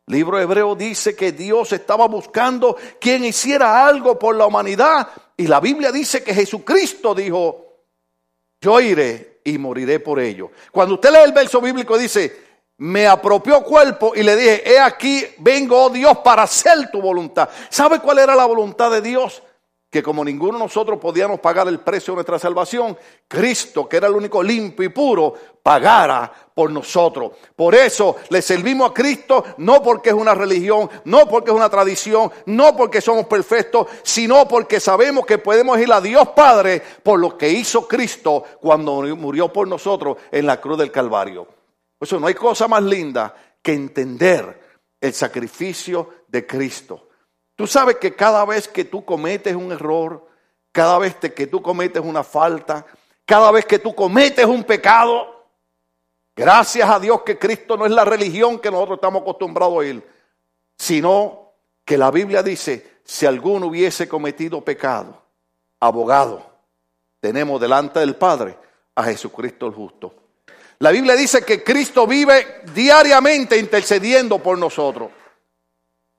libro 0.08 0.40
hebreo 0.40 0.74
dice 0.76 1.18
que 1.18 1.34
Dios 1.34 1.74
estaba 1.74 2.08
buscando 2.08 2.78
quien 3.00 3.24
hiciera 3.24 3.86
algo 3.88 4.20
por 4.20 4.36
la 4.36 4.46
humanidad. 4.46 5.08
Y 5.38 5.48
la 5.48 5.62
Biblia 5.62 5.90
dice 5.90 6.22
que 6.22 6.34
Jesucristo 6.34 7.16
dijo, 7.16 7.86
yo 8.60 8.82
iré 8.82 9.31
y 9.44 9.58
moriré 9.58 10.00
por 10.00 10.20
ello. 10.20 10.52
Cuando 10.72 10.96
usted 10.96 11.12
lee 11.12 11.20
el 11.26 11.32
verso 11.32 11.62
bíblico 11.62 11.98
dice, 11.98 12.52
me 12.78 13.06
apropió 13.08 13.64
cuerpo 13.64 14.14
y 14.16 14.24
le 14.24 14.36
dije, 14.36 14.74
he 14.74 14.80
aquí, 14.80 15.24
vengo, 15.38 15.86
oh 15.86 15.90
Dios, 15.90 16.18
para 16.20 16.44
hacer 16.44 16.90
tu 16.92 17.02
voluntad. 17.02 17.48
¿Sabe 17.70 18.00
cuál 18.00 18.20
era 18.20 18.36
la 18.36 18.46
voluntad 18.46 18.90
de 18.90 19.02
Dios? 19.02 19.44
Que 19.92 20.02
como 20.02 20.24
ninguno 20.24 20.54
de 20.54 20.64
nosotros 20.64 20.98
podíamos 21.00 21.42
pagar 21.42 21.68
el 21.68 21.82
precio 21.82 22.14
de 22.14 22.16
nuestra 22.16 22.40
salvación, 22.40 22.98
Cristo, 23.28 23.90
que 23.90 23.98
era 23.98 24.08
el 24.08 24.14
único 24.14 24.42
limpio 24.42 24.86
y 24.86 24.90
puro, 24.90 25.34
pagara 25.62 26.32
por 26.56 26.72
nosotros. 26.72 27.34
Por 27.54 27.76
eso 27.76 28.16
le 28.30 28.42
servimos 28.42 28.90
a 28.90 28.94
Cristo, 28.94 29.44
no 29.58 29.84
porque 29.84 30.10
es 30.10 30.16
una 30.16 30.34
religión, 30.34 30.90
no 31.04 31.28
porque 31.28 31.52
es 31.52 31.58
una 31.58 31.70
tradición, 31.70 32.32
no 32.46 32.74
porque 32.78 33.02
somos 33.02 33.26
perfectos, 33.26 33.88
sino 34.02 34.48
porque 34.48 34.80
sabemos 34.80 35.26
que 35.26 35.40
podemos 35.40 35.78
ir 35.78 35.92
a 35.92 36.00
Dios 36.00 36.30
Padre 36.30 36.82
por 37.04 37.20
lo 37.20 37.38
que 37.38 37.50
hizo 37.50 37.86
Cristo 37.86 38.46
cuando 38.62 39.02
murió 39.18 39.52
por 39.52 39.68
nosotros 39.68 40.16
en 40.32 40.46
la 40.46 40.62
cruz 40.62 40.78
del 40.78 40.92
Calvario. 40.92 41.46
Por 41.98 42.08
eso 42.08 42.18
no 42.18 42.28
hay 42.28 42.34
cosa 42.34 42.70
más 42.70 42.82
linda 42.82 43.36
que 43.62 43.74
entender 43.74 44.58
el 45.02 45.14
sacrificio 45.14 46.24
de 46.30 46.48
Cristo. 46.48 47.10
Tú 47.62 47.68
sabes 47.68 47.98
que 47.98 48.16
cada 48.16 48.44
vez 48.44 48.68
que 48.68 48.86
tú 48.86 49.06
cometes 49.06 49.56
un 49.56 49.72
error, 49.72 50.28
cada 50.72 50.98
vez 50.98 51.16
que 51.18 51.46
tú 51.46 51.62
cometes 51.62 52.02
una 52.04 52.24
falta, 52.24 52.88
cada 53.24 53.52
vez 53.52 53.68
que 53.68 53.78
tú 53.78 53.94
cometes 53.94 54.48
un 54.48 54.64
pecado, 54.64 55.46
gracias 56.36 56.90
a 56.90 57.00
Dios 57.00 57.22
que 57.22 57.38
Cristo 57.38 57.78
no 57.78 57.86
es 57.86 57.92
la 57.92 58.04
religión 58.04 58.58
que 58.58 58.72
nosotros 58.72 58.98
estamos 58.98 59.22
acostumbrados 59.22 59.80
a 59.80 59.86
ir, 59.86 60.10
sino 60.76 61.52
que 61.86 62.00
la 62.00 62.10
Biblia 62.10 62.42
dice, 62.42 63.02
si 63.04 63.28
alguno 63.28 63.68
hubiese 63.68 64.10
cometido 64.10 64.62
pecado, 64.62 65.22
abogado, 65.80 66.44
tenemos 67.20 67.62
delante 67.62 68.00
del 68.00 68.16
Padre 68.16 68.58
a 68.96 69.04
Jesucristo 69.04 69.68
el 69.68 69.74
justo. 69.76 70.16
La 70.80 70.90
Biblia 70.90 71.16
dice 71.16 71.44
que 71.44 71.64
Cristo 71.64 72.08
vive 72.08 72.64
diariamente 72.74 73.56
intercediendo 73.56 74.40
por 74.40 74.58
nosotros. 74.58 75.12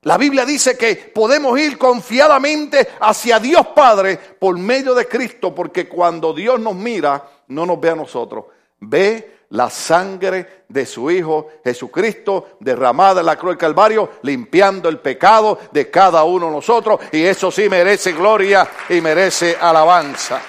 La 0.03 0.17
Biblia 0.17 0.45
dice 0.45 0.77
que 0.77 0.95
podemos 0.95 1.57
ir 1.57 1.77
confiadamente 1.77 2.89
hacia 2.99 3.39
Dios 3.39 3.67
Padre 3.67 4.17
por 4.17 4.57
medio 4.57 4.93
de 4.93 5.07
Cristo, 5.07 5.55
porque 5.55 5.87
cuando 5.87 6.33
Dios 6.33 6.59
nos 6.59 6.75
mira, 6.75 7.23
no 7.47 7.65
nos 7.65 7.79
ve 7.79 7.89
a 7.91 7.95
nosotros, 7.95 8.45
ve 8.79 9.45
la 9.49 9.69
sangre 9.69 10.65
de 10.67 10.85
su 10.85 11.09
Hijo 11.09 11.47
Jesucristo 11.63 12.57
derramada 12.59 13.21
en 13.21 13.27
la 13.27 13.37
cruz 13.37 13.51
del 13.51 13.59
Calvario, 13.59 14.09
limpiando 14.23 14.89
el 14.89 14.99
pecado 14.99 15.59
de 15.71 15.89
cada 15.89 16.23
uno 16.23 16.47
de 16.47 16.53
nosotros, 16.53 16.99
y 17.11 17.23
eso 17.23 17.49
sí 17.49 17.69
merece 17.69 18.11
gloria 18.11 18.67
y 18.89 18.99
merece 18.99 19.55
alabanza. 19.59 20.41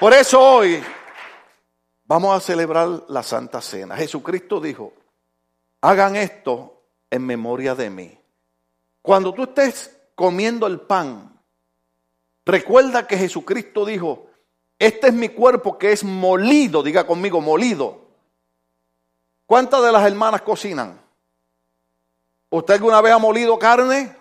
Por 0.00 0.12
eso 0.12 0.40
hoy 0.40 0.82
vamos 2.06 2.36
a 2.36 2.40
celebrar 2.40 2.88
la 3.08 3.22
Santa 3.22 3.60
Cena. 3.60 3.96
Jesucristo 3.96 4.60
dijo, 4.60 4.92
hagan 5.86 6.16
esto 6.16 6.82
en 7.10 7.24
memoria 7.24 7.76
de 7.76 7.90
mí. 7.90 8.18
Cuando 9.02 9.32
tú 9.32 9.44
estés 9.44 9.96
comiendo 10.16 10.66
el 10.66 10.80
pan, 10.80 11.40
recuerda 12.44 13.06
que 13.06 13.16
Jesucristo 13.16 13.84
dijo, 13.84 14.26
este 14.80 15.06
es 15.08 15.12
mi 15.12 15.28
cuerpo 15.28 15.78
que 15.78 15.92
es 15.92 16.02
molido, 16.02 16.82
diga 16.82 17.06
conmigo, 17.06 17.40
molido. 17.40 18.00
¿Cuántas 19.46 19.80
de 19.80 19.92
las 19.92 20.04
hermanas 20.04 20.42
cocinan? 20.42 21.00
¿Usted 22.50 22.74
alguna 22.74 23.00
vez 23.00 23.12
ha 23.12 23.18
molido 23.18 23.56
carne? 23.56 24.16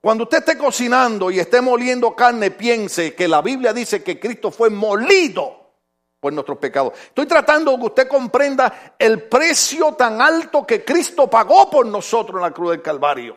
Cuando 0.00 0.22
usted 0.22 0.38
esté 0.38 0.56
cocinando 0.56 1.32
y 1.32 1.40
esté 1.40 1.60
moliendo 1.60 2.14
carne, 2.14 2.52
piense 2.52 3.16
que 3.16 3.26
la 3.26 3.42
Biblia 3.42 3.72
dice 3.72 4.04
que 4.04 4.20
Cristo 4.20 4.52
fue 4.52 4.70
molido 4.70 5.65
por 6.26 6.32
nuestros 6.32 6.58
pecados. 6.58 6.92
Estoy 7.06 7.26
tratando 7.26 7.78
que 7.78 7.84
usted 7.84 8.08
comprenda 8.08 8.94
el 8.98 9.22
precio 9.22 9.92
tan 9.92 10.20
alto 10.20 10.66
que 10.66 10.84
Cristo 10.84 11.30
pagó 11.30 11.70
por 11.70 11.86
nosotros 11.86 12.38
en 12.38 12.42
la 12.42 12.50
cruz 12.50 12.72
del 12.72 12.82
Calvario. 12.82 13.36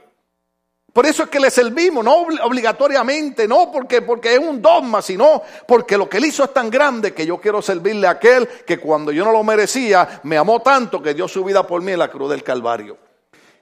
Por 0.92 1.06
eso 1.06 1.22
es 1.22 1.30
que 1.30 1.40
le 1.40 1.52
servimos, 1.52 2.04
no 2.04 2.16
obligatoriamente, 2.44 3.48
no 3.48 3.72
porque, 3.72 4.02
porque 4.02 4.34
es 4.34 4.40
un 4.40 4.60
dogma, 4.60 5.04
sino 5.04 5.44
porque 5.68 6.00
lo 6.00 6.10
que 6.10 6.18
él 6.18 6.26
hizo 6.26 6.44
es 6.44 6.52
tan 6.52 6.72
grande 6.72 7.14
que 7.14 7.28
yo 7.28 7.38
quiero 7.38 7.62
servirle 7.62 8.08
a 8.08 8.12
aquel 8.12 8.48
que 8.48 8.80
cuando 8.80 9.12
yo 9.12 9.24
no 9.24 9.32
lo 9.32 9.44
merecía, 9.44 10.22
me 10.24 10.36
amó 10.36 10.64
tanto 10.64 11.00
que 11.00 11.14
dio 11.14 11.28
su 11.28 11.44
vida 11.44 11.62
por 11.62 11.84
mí 11.84 11.92
en 11.92 12.00
la 12.00 12.10
cruz 12.10 12.32
del 12.32 12.42
Calvario. 12.42 12.98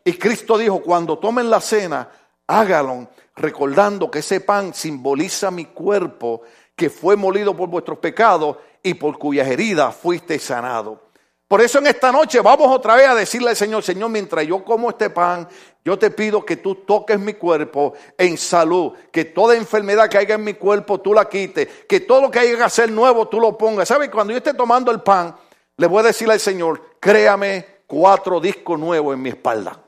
Y 0.05 0.13
Cristo 0.13 0.57
dijo, 0.57 0.81
cuando 0.81 1.19
tomen 1.19 1.49
la 1.49 1.59
cena, 1.59 2.07
háganlo 2.47 3.09
recordando 3.37 4.11
que 4.11 4.19
ese 4.19 4.41
pan 4.41 4.73
simboliza 4.73 5.51
mi 5.51 5.65
cuerpo 5.65 6.41
que 6.75 6.89
fue 6.89 7.15
molido 7.15 7.55
por 7.55 7.69
vuestros 7.69 7.99
pecados 7.99 8.57
y 8.83 8.95
por 8.95 9.17
cuyas 9.17 9.47
heridas 9.47 9.95
fuiste 9.95 10.37
sanado. 10.39 11.07
Por 11.47 11.61
eso 11.61 11.79
en 11.79 11.87
esta 11.87 12.11
noche 12.11 12.41
vamos 12.41 12.69
otra 12.69 12.95
vez 12.95 13.07
a 13.07 13.15
decirle 13.15 13.51
al 13.51 13.55
Señor, 13.55 13.81
Señor, 13.81 14.09
mientras 14.09 14.45
yo 14.45 14.65
como 14.65 14.89
este 14.89 15.09
pan, 15.09 15.47
yo 15.85 15.97
te 15.97 16.11
pido 16.11 16.45
que 16.45 16.57
tú 16.57 16.75
toques 16.75 17.17
mi 17.17 17.35
cuerpo 17.35 17.93
en 18.17 18.37
salud, 18.37 18.91
que 19.11 19.23
toda 19.23 19.55
enfermedad 19.55 20.09
que 20.09 20.17
haya 20.17 20.35
en 20.35 20.43
mi 20.43 20.55
cuerpo 20.55 20.99
tú 20.99 21.13
la 21.13 21.29
quites, 21.29 21.85
que 21.87 22.01
todo 22.01 22.23
lo 22.23 22.31
que 22.31 22.39
haya 22.39 22.57
que 22.57 22.63
hacer 22.63 22.91
nuevo 22.91 23.29
tú 23.29 23.39
lo 23.39 23.57
pongas. 23.57 23.87
¿Sabe? 23.87 24.11
Cuando 24.11 24.31
yo 24.31 24.37
esté 24.37 24.53
tomando 24.53 24.91
el 24.91 25.01
pan, 25.01 25.37
le 25.77 25.87
voy 25.87 26.01
a 26.01 26.07
decirle 26.07 26.33
al 26.33 26.41
Señor, 26.41 26.81
créame 26.99 27.65
cuatro 27.87 28.41
discos 28.41 28.77
nuevos 28.77 29.13
en 29.15 29.21
mi 29.21 29.29
espalda. 29.29 29.86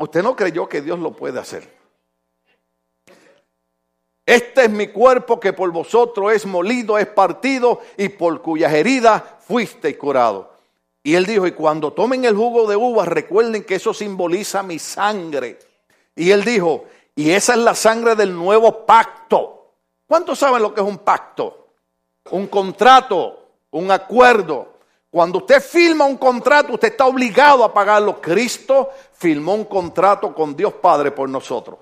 Usted 0.00 0.22
no 0.22 0.34
creyó 0.34 0.66
que 0.66 0.80
Dios 0.80 0.98
lo 0.98 1.12
puede 1.12 1.38
hacer. 1.38 1.68
Este 4.24 4.64
es 4.64 4.70
mi 4.70 4.88
cuerpo 4.88 5.38
que 5.38 5.52
por 5.52 5.70
vosotros 5.72 6.32
es 6.32 6.46
molido, 6.46 6.96
es 6.96 7.06
partido 7.06 7.80
y 7.98 8.08
por 8.08 8.40
cuyas 8.40 8.72
heridas 8.72 9.22
fuiste 9.40 9.98
curado. 9.98 10.54
Y 11.02 11.16
él 11.16 11.26
dijo, 11.26 11.46
y 11.46 11.52
cuando 11.52 11.92
tomen 11.92 12.24
el 12.24 12.34
jugo 12.34 12.66
de 12.66 12.76
uva, 12.76 13.04
recuerden 13.04 13.62
que 13.62 13.74
eso 13.74 13.92
simboliza 13.92 14.62
mi 14.62 14.78
sangre. 14.78 15.58
Y 16.16 16.30
él 16.30 16.44
dijo, 16.44 16.86
y 17.14 17.32
esa 17.32 17.52
es 17.52 17.58
la 17.58 17.74
sangre 17.74 18.16
del 18.16 18.34
nuevo 18.34 18.86
pacto. 18.86 19.74
¿Cuántos 20.06 20.38
saben 20.38 20.62
lo 20.62 20.72
que 20.72 20.80
es 20.80 20.86
un 20.86 20.98
pacto? 20.98 21.74
Un 22.30 22.46
contrato, 22.46 23.50
un 23.72 23.90
acuerdo. 23.90 24.78
Cuando 25.10 25.38
usted 25.38 25.60
firma 25.60 26.04
un 26.04 26.16
contrato, 26.16 26.74
usted 26.74 26.92
está 26.92 27.06
obligado 27.06 27.64
a 27.64 27.74
pagarlo. 27.74 28.20
Cristo 28.20 28.90
firmó 29.12 29.54
un 29.54 29.64
contrato 29.64 30.32
con 30.32 30.54
Dios 30.54 30.74
Padre 30.74 31.10
por 31.10 31.28
nosotros. 31.28 31.78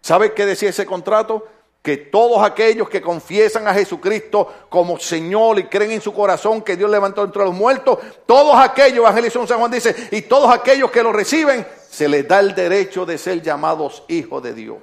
¿Sabe 0.00 0.32
qué 0.32 0.46
decía 0.46 0.70
ese 0.70 0.86
contrato? 0.86 1.46
que 1.82 1.96
todos 1.96 2.44
aquellos 2.44 2.88
que 2.88 3.02
confiesan 3.02 3.66
a 3.66 3.74
Jesucristo 3.74 4.46
como 4.68 5.00
Señor 5.00 5.58
y 5.58 5.64
creen 5.64 5.90
en 5.90 6.00
su 6.00 6.14
corazón 6.14 6.62
que 6.62 6.76
Dios 6.76 6.88
levantó 6.88 7.24
entre 7.24 7.42
los 7.42 7.52
muertos, 7.52 7.98
todos 8.24 8.54
aquellos, 8.54 8.98
Evangelio 8.98 9.32
San 9.44 9.58
Juan 9.58 9.72
dice, 9.72 10.08
y 10.12 10.22
todos 10.22 10.48
aquellos 10.54 10.92
que 10.92 11.02
lo 11.02 11.12
reciben, 11.12 11.66
se 11.90 12.08
les 12.08 12.28
da 12.28 12.38
el 12.38 12.54
derecho 12.54 13.04
de 13.04 13.18
ser 13.18 13.42
llamados 13.42 14.04
hijos 14.06 14.40
de 14.44 14.54
Dios. 14.54 14.76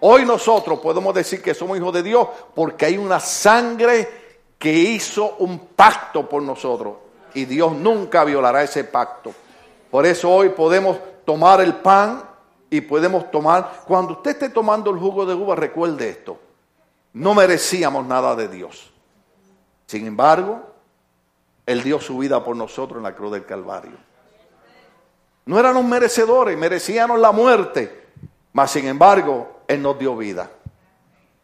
Hoy 0.00 0.24
nosotros 0.24 0.80
podemos 0.80 1.14
decir 1.14 1.42
que 1.42 1.52
somos 1.52 1.76
hijos 1.76 1.92
de 1.92 2.02
Dios 2.02 2.26
porque 2.54 2.86
hay 2.86 2.96
una 2.96 3.20
sangre 3.20 4.08
que 4.58 4.72
hizo 4.72 5.36
un 5.40 5.58
pacto 5.76 6.26
por 6.26 6.42
nosotros 6.42 7.03
y 7.34 7.44
Dios 7.44 7.72
nunca 7.72 8.24
violará 8.24 8.62
ese 8.62 8.84
pacto. 8.84 9.32
Por 9.90 10.06
eso 10.06 10.30
hoy 10.30 10.50
podemos 10.50 10.98
tomar 11.24 11.60
el 11.60 11.74
pan 11.74 12.22
y 12.70 12.80
podemos 12.80 13.30
tomar, 13.30 13.82
cuando 13.86 14.14
usted 14.14 14.32
esté 14.32 14.48
tomando 14.48 14.90
el 14.90 14.98
jugo 14.98 15.26
de 15.26 15.34
uva, 15.34 15.54
recuerde 15.54 16.08
esto, 16.08 16.38
no 17.12 17.34
merecíamos 17.34 18.04
nada 18.06 18.34
de 18.34 18.48
Dios. 18.48 18.92
Sin 19.86 20.06
embargo, 20.06 20.62
Él 21.66 21.82
dio 21.82 22.00
su 22.00 22.18
vida 22.18 22.42
por 22.42 22.56
nosotros 22.56 22.98
en 22.98 23.04
la 23.04 23.14
cruz 23.14 23.32
del 23.32 23.44
Calvario. 23.44 23.96
No 25.46 25.58
éramos 25.58 25.84
merecedores, 25.84 26.56
merecíamos 26.56 27.20
la 27.20 27.30
muerte, 27.30 28.08
mas 28.52 28.70
sin 28.70 28.86
embargo, 28.86 29.60
Él 29.68 29.82
nos 29.82 29.98
dio 29.98 30.16
vida. 30.16 30.50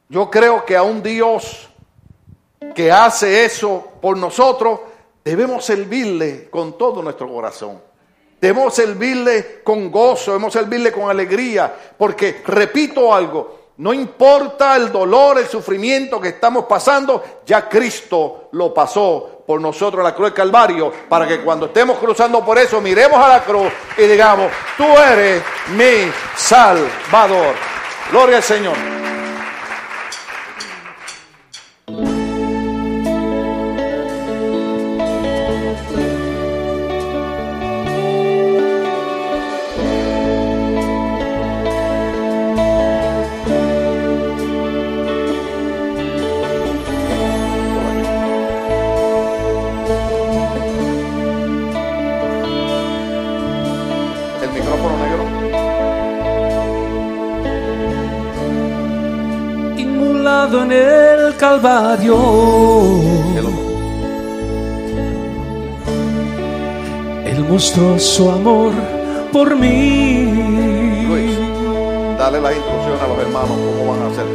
Yo 0.09 0.29
creo 0.31 0.65
que 0.65 0.77
a 0.77 0.83
un 0.83 1.03
Dios 1.03 1.69
que 2.75 2.91
hace 2.91 3.45
eso 3.45 3.93
por 4.01 4.17
nosotros, 4.17 4.81
debemos 5.25 5.65
servirle 5.65 6.49
con 6.51 6.77
todo 6.77 7.03
nuestro 7.03 7.29
corazón. 7.29 7.81
Debemos 8.41 8.75
servirle 8.75 9.61
con 9.63 9.91
gozo, 9.91 10.33
debemos 10.33 10.53
servirle 10.53 10.91
con 10.91 11.11
alegría, 11.11 11.75
porque 11.99 12.43
repito 12.47 13.15
algo, 13.15 13.61
no 13.77 13.93
importa 13.95 14.77
el 14.77 14.91
dolor, 14.93 15.39
el 15.39 15.47
sufrimiento 15.47 16.21
que 16.21 16.29
estamos 16.29 16.65
pasando, 16.65 17.43
ya 17.47 17.69
Cristo 17.69 18.49
lo 18.53 18.73
pasó 18.73 19.43
por 19.47 19.61
nosotros 19.61 20.01
en 20.01 20.05
la 20.05 20.15
cruz 20.15 20.29
del 20.29 20.35
Calvario, 20.35 20.93
para 21.09 21.27
que 21.27 21.41
cuando 21.41 21.67
estemos 21.67 21.99
cruzando 21.99 22.45
por 22.45 22.59
eso, 22.59 22.81
miremos 22.81 23.19
a 23.19 23.29
la 23.29 23.43
cruz 23.43 23.73
y 23.99 24.03
digamos, 24.03 24.51
tú 24.77 24.85
eres 24.85 25.43
mi 25.77 26.11
Salvador. 26.37 27.55
Gloria 28.11 28.39
al 28.39 28.43
Señor. 28.43 28.77
Calvario. 61.51 62.17
Él 67.27 67.45
mostró 67.49 67.99
su 67.99 68.31
amor 68.31 68.71
por 69.33 69.57
mí. 69.57 71.07
Luis, 71.09 71.37
dale 72.17 72.41
las 72.41 72.55
instrucciones 72.55 73.03
a 73.03 73.09
los 73.09 73.19
hermanos 73.19 73.51
cómo 73.51 73.91
van 73.91 74.01
a 74.01 74.07
hacer. 74.13 74.27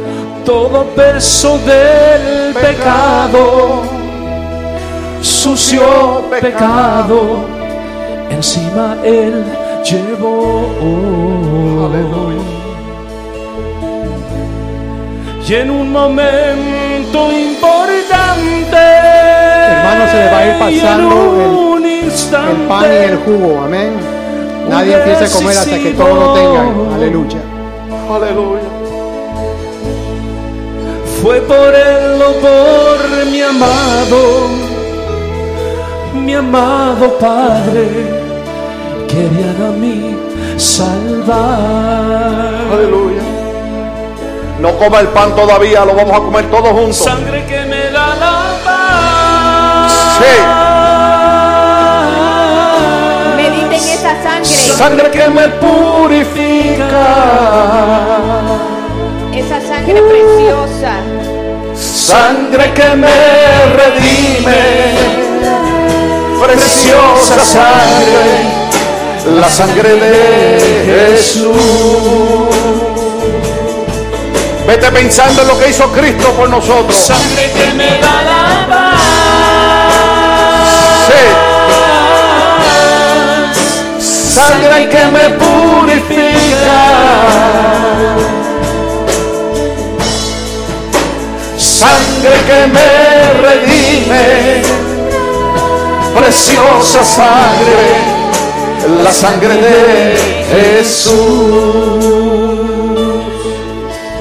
Todo 0.44 0.84
peso 0.94 1.58
del 1.60 2.52
pecado, 2.52 3.80
sucio 5.22 6.22
pecado, 6.38 7.46
encima 8.28 8.94
Él 9.02 9.42
llevó. 9.90 10.66
Aleluya. 11.86 12.42
Y 15.48 15.54
en 15.54 15.70
un 15.70 15.92
momento 15.92 16.85
importante, 17.32 18.76
Hermano, 18.76 20.02
se 20.10 20.16
le 20.16 20.26
va 20.32 20.38
a 20.38 20.46
ir 20.46 20.54
pasando 20.58 21.16
el- 21.44 21.50
un 21.50 21.86
instante, 21.86 22.50
el 22.52 22.56
pan 22.68 22.84
y 22.84 22.96
el 23.10 23.16
jugo, 23.18 23.60
amén. 23.64 23.90
Nadie 24.68 24.94
empiece 24.96 25.24
a 25.24 25.28
comer 25.38 25.56
hasta 25.58 25.76
que 25.78 25.90
todos 25.92 26.18
lo 26.18 26.32
tengan, 26.34 26.68
aleluya. 26.94 27.38
Aleluya. 28.10 28.68
Fue 31.22 31.40
por 31.40 31.74
él 31.74 32.22
o 32.22 32.32
por 32.44 32.98
mi 33.30 33.40
amado, 33.42 34.18
mi 36.14 36.34
amado 36.34 37.16
Padre, 37.18 37.88
querían 39.08 39.56
a 39.68 39.70
mí 39.76 40.16
salvar. 40.56 42.54
Aleluya. 42.72 43.05
No 44.60 44.72
coma 44.78 45.00
el 45.00 45.08
pan 45.08 45.34
todavía, 45.34 45.84
lo 45.84 45.94
vamos 45.94 46.14
a 46.14 46.20
comer 46.20 46.50
todos 46.50 46.70
juntos. 46.70 46.96
Sangre 46.96 47.44
que 47.44 47.60
me 47.66 47.90
da 47.90 48.14
la 48.16 48.42
paz. 48.64 49.92
Mediten 53.36 53.72
esa 53.74 54.22
sangre, 54.22 54.44
Sangre 54.46 55.10
que 55.10 55.28
me 55.28 55.48
purifica. 55.48 57.06
esa 59.34 59.60
sangre 59.60 60.00
preciosa. 60.02 60.92
Sangre 61.74 62.72
que 62.72 62.96
me 62.96 63.08
redime. 63.76 64.62
Preciosa 66.42 67.38
sangre. 67.44 68.26
La 69.40 69.48
sangre 69.48 69.94
de 69.96 71.12
Jesús. 71.16 72.85
Vete 74.76 74.92
pensando 74.92 75.40
en 75.40 75.48
lo 75.48 75.58
que 75.58 75.70
hizo 75.70 75.90
Cristo 75.90 76.32
por 76.32 76.50
nosotros. 76.50 76.94
Sangre 76.94 77.50
que 77.50 77.72
me 77.72 77.98
da 77.98 78.22
la 78.22 78.66
paz. 78.68 79.06
Sangre 83.98 84.90
que 84.90 85.04
me 85.06 85.30
purifica. 85.30 86.82
Sangre 91.56 92.36
que 92.46 92.66
me 92.66 92.88
redime. 93.48 94.62
Preciosa 96.18 97.02
sangre. 97.02 97.86
La 99.02 99.10
sangre 99.10 99.54
de 99.56 100.76
Jesús. 100.82 102.35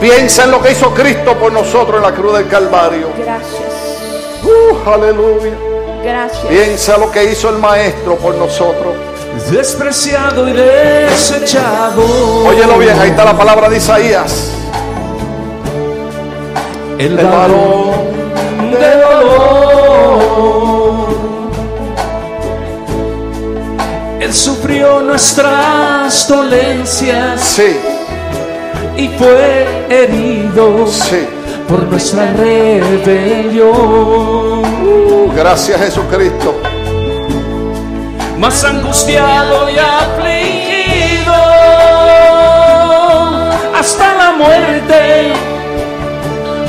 Piensa 0.05 0.43
en 0.43 0.51
lo 0.51 0.61
que 0.61 0.71
hizo 0.71 0.93
Cristo 0.93 1.33
por 1.35 1.51
nosotros 1.51 1.95
en 1.97 2.03
la 2.03 2.11
cruz 2.11 2.37
del 2.37 2.47
Calvario. 2.47 3.07
Gracias, 3.17 3.73
Uh, 4.43 4.87
aleluya. 4.87 5.53
gracias. 6.03 6.45
Piensa 6.45 6.95
lo 6.97 7.11
que 7.11 7.23
hizo 7.31 7.49
el 7.49 7.57
Maestro 7.57 8.15
por 8.17 8.35
nosotros. 8.35 8.93
despreciado 9.49 10.47
y 10.47 10.53
desechado. 10.53 12.03
Óyelo 12.45 12.77
bien, 12.77 12.99
ahí 12.99 13.09
está 13.09 13.25
la 13.25 13.35
palabra 13.35 13.67
de 13.67 13.77
Isaías. 13.77 14.51
el 16.99 17.17
El 17.17 17.25
varón 17.25 17.91
de 18.71 19.01
dolor. 19.01 20.35
Él 24.19 24.33
sufrió 24.33 24.99
nuestras 25.01 26.27
dolencias 26.27 27.41
Sí, 27.41 27.79
y 28.97 29.07
fue 29.09 29.85
herido 29.89 30.87
sí. 30.87 31.27
por 31.67 31.83
nuestra 31.83 32.31
rebelión. 32.33 33.65
Gracias 35.35 35.79
Jesucristo. 35.79 36.61
Más 38.37 38.63
angustiado 38.63 39.69
y 39.69 39.77
afligido 39.77 41.33
hasta 43.77 44.13
la 44.15 44.31
muerte. 44.33 45.33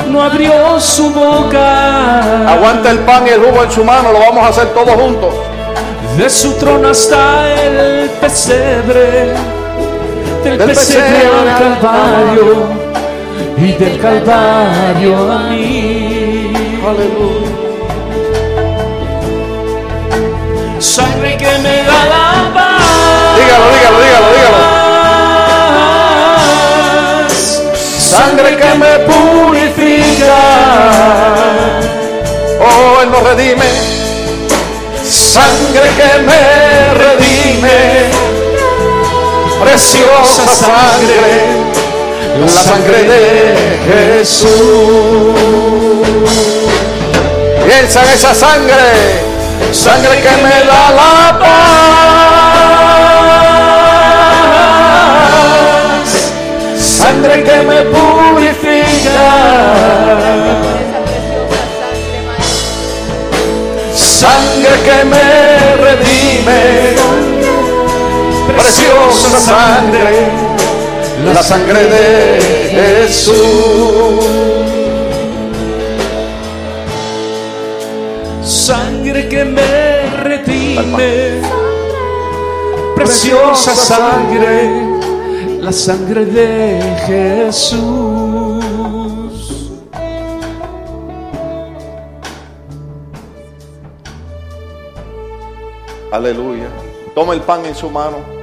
No 0.09 0.21
abrió 0.23 0.79
su 0.79 1.11
boca. 1.11 2.51
Aguanta 2.51 2.91
el 2.91 2.99
pan 2.99 3.25
y 3.27 3.31
el 3.31 3.41
jugo 3.41 3.63
en 3.63 3.71
su 3.71 3.83
mano, 3.83 4.11
lo 4.11 4.19
vamos 4.19 4.43
a 4.45 4.47
hacer 4.49 4.67
todos 4.73 4.95
juntos. 4.95 5.33
De 6.17 6.29
su 6.29 6.53
trono 6.53 6.89
hasta 6.89 7.53
el 7.53 8.09
pesebre, 8.21 9.33
del, 10.55 10.67
pesebre 10.69 11.27
al 11.27 11.79
calvario 11.79 12.69
y 13.57 13.71
del 13.73 13.99
calvario 13.99 15.31
a 15.31 15.39
mí. 15.49 16.53
Aleluya. 16.87 17.67
Sangre 20.79 21.37
que 21.37 21.57
me 21.59 21.83
da 21.83 22.05
la 22.13 22.53
paz. 22.53 23.37
Dígalo, 23.37 23.65
dígalo, 23.73 23.99
dígalo, 24.03 24.27
dígalo. 24.33 24.57
Sangre 27.97 28.57
que 28.57 28.71
me 28.75 28.93
purifica. 29.09 30.37
Oh, 32.59 33.01
Él 33.01 33.11
nos 33.11 33.23
redime. 33.23 33.76
Preciosa 39.87 40.43
sangre. 40.45 41.31
la 42.41 42.47
sangre 42.49 43.03
de 43.03 43.23
Jesús. 43.87 44.49
Piensa 47.65 48.03
en 48.03 48.09
esa 48.09 48.33
sangre, 48.35 49.21
sangre 49.71 50.19
que 50.19 50.35
me 50.43 50.65
da 50.65 50.91
la 50.91 51.39
paz, 51.39 51.53
Sangre 56.77 57.43
que 57.45 57.57
me 57.61 57.81
purifica. 57.83 59.29
Sangre 63.95 64.75
que 64.83 65.05
me 65.05 65.27
redime, 65.81 66.96
preciosa 68.57 69.39
sangre, 69.39 70.31
la 71.23 71.43
sangre 71.43 71.83
de 71.85 73.07
Jesús. 73.07 73.35
Sangre 78.43 79.29
que 79.29 79.45
me 79.45 80.09
redime. 80.23 81.41
Preciosa 82.95 83.75
sangre. 83.75 84.97
La 85.61 85.71
sangre 85.71 86.25
de 86.25 86.79
Jesús. 87.05 88.63
Aleluya. 96.11 96.69
Toma 97.13 97.33
el 97.33 97.41
pan 97.41 97.65
en 97.65 97.75
su 97.75 97.89
mano 97.89 98.36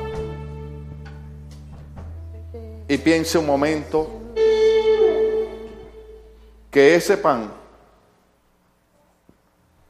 y 2.87 2.99
piense 2.99 3.39
un 3.39 3.47
momento 3.47 4.09
que 6.71 6.95
ese 6.95 7.17
pan 7.17 7.51